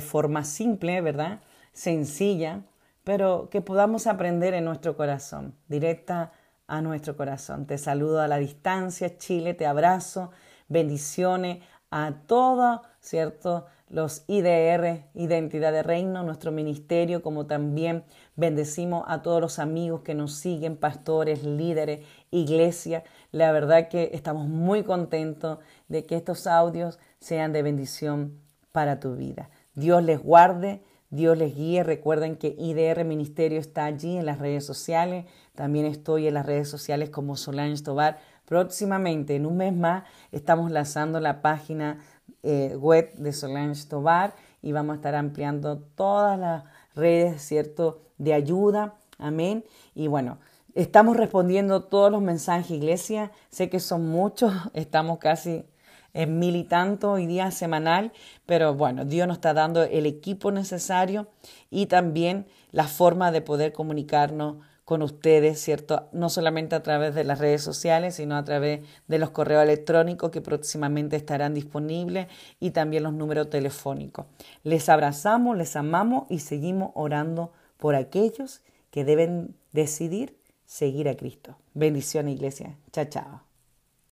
forma 0.00 0.44
simple, 0.44 1.00
¿verdad? 1.00 1.40
Sencilla, 1.72 2.62
pero 3.02 3.48
que 3.50 3.60
podamos 3.60 4.06
aprender 4.06 4.54
en 4.54 4.64
nuestro 4.64 4.96
corazón, 4.96 5.56
directa 5.66 6.30
a 6.68 6.80
nuestro 6.80 7.16
corazón. 7.16 7.66
Te 7.66 7.76
saludo 7.76 8.20
a 8.20 8.28
la 8.28 8.36
distancia, 8.36 9.18
Chile, 9.18 9.52
te 9.54 9.66
abrazo, 9.66 10.30
bendiciones 10.68 11.58
a 11.90 12.12
todos, 12.28 12.82
¿cierto? 13.00 13.66
Los 13.88 14.22
IDR, 14.28 15.06
Identidad 15.14 15.72
de 15.72 15.82
Reino, 15.82 16.22
nuestro 16.22 16.52
ministerio, 16.52 17.20
como 17.20 17.46
también 17.46 18.04
bendecimos 18.36 19.04
a 19.08 19.22
todos 19.22 19.40
los 19.40 19.58
amigos 19.58 20.02
que 20.02 20.14
nos 20.14 20.34
siguen, 20.34 20.76
pastores, 20.76 21.42
líderes, 21.42 22.06
iglesia. 22.30 23.04
La 23.32 23.52
verdad 23.52 23.88
que 23.88 24.10
estamos 24.12 24.48
muy 24.48 24.82
contentos 24.82 25.58
de 25.88 26.04
que 26.04 26.16
estos 26.16 26.46
audios 26.46 26.98
sean 27.20 27.52
de 27.52 27.62
bendición 27.62 28.38
para 28.72 29.00
tu 29.00 29.16
vida. 29.16 29.50
Dios 29.74 30.02
les 30.02 30.22
guarde, 30.22 30.82
Dios 31.10 31.36
les 31.38 31.54
guíe. 31.54 31.82
Recuerden 31.82 32.36
que 32.36 32.54
IDR 32.58 33.04
Ministerio 33.04 33.58
está 33.58 33.84
allí 33.84 34.16
en 34.16 34.26
las 34.26 34.38
redes 34.38 34.64
sociales. 34.64 35.26
También 35.54 35.86
estoy 35.86 36.26
en 36.26 36.34
las 36.34 36.46
redes 36.46 36.68
sociales 36.68 37.10
como 37.10 37.36
Solange 37.36 37.82
Tobar. 37.82 38.18
Próximamente, 38.44 39.34
en 39.34 39.46
un 39.46 39.56
mes 39.56 39.74
más, 39.74 40.04
estamos 40.30 40.70
lanzando 40.70 41.20
la 41.20 41.42
página 41.42 42.00
eh, 42.42 42.76
web 42.76 43.12
de 43.14 43.32
Solange 43.32 43.86
Tobar 43.86 44.34
y 44.62 44.72
vamos 44.72 44.94
a 44.94 44.96
estar 44.96 45.14
ampliando 45.14 45.78
todas 45.78 46.38
las 46.38 46.64
redes, 46.94 47.42
¿cierto?, 47.42 48.00
de 48.18 48.34
ayuda. 48.34 48.94
Amén. 49.18 49.64
Y 49.94 50.08
bueno, 50.08 50.38
Estamos 50.76 51.16
respondiendo 51.16 51.84
todos 51.84 52.12
los 52.12 52.20
mensajes, 52.20 52.70
iglesia. 52.70 53.32
Sé 53.48 53.70
que 53.70 53.80
son 53.80 54.06
muchos, 54.10 54.52
estamos 54.74 55.16
casi 55.16 55.64
en 56.12 56.38
mil 56.38 56.54
y 56.54 56.64
tanto 56.64 57.12
hoy 57.12 57.24
día 57.24 57.50
semanal, 57.50 58.12
pero 58.44 58.74
bueno, 58.74 59.06
Dios 59.06 59.26
nos 59.26 59.38
está 59.38 59.54
dando 59.54 59.82
el 59.84 60.04
equipo 60.04 60.52
necesario 60.52 61.28
y 61.70 61.86
también 61.86 62.46
la 62.72 62.84
forma 62.88 63.32
de 63.32 63.40
poder 63.40 63.72
comunicarnos 63.72 64.56
con 64.84 65.00
ustedes, 65.00 65.58
¿cierto? 65.58 66.10
No 66.12 66.28
solamente 66.28 66.76
a 66.76 66.82
través 66.82 67.14
de 67.14 67.24
las 67.24 67.38
redes 67.38 67.62
sociales, 67.62 68.16
sino 68.16 68.36
a 68.36 68.44
través 68.44 68.86
de 69.08 69.18
los 69.18 69.30
correos 69.30 69.62
electrónicos 69.62 70.30
que 70.30 70.42
próximamente 70.42 71.16
estarán 71.16 71.54
disponibles 71.54 72.26
y 72.60 72.72
también 72.72 73.02
los 73.02 73.14
números 73.14 73.48
telefónicos. 73.48 74.26
Les 74.62 74.90
abrazamos, 74.90 75.56
les 75.56 75.74
amamos 75.74 76.24
y 76.28 76.40
seguimos 76.40 76.90
orando 76.94 77.52
por 77.78 77.94
aquellos 77.94 78.60
que 78.90 79.04
deben 79.04 79.56
decidir 79.72 80.36
seguir 80.66 81.08
a 81.08 81.16
Cristo. 81.16 81.56
Bendición, 81.74 82.28
iglesia. 82.28 82.76
Chao, 82.92 83.06
chao. 83.06 83.45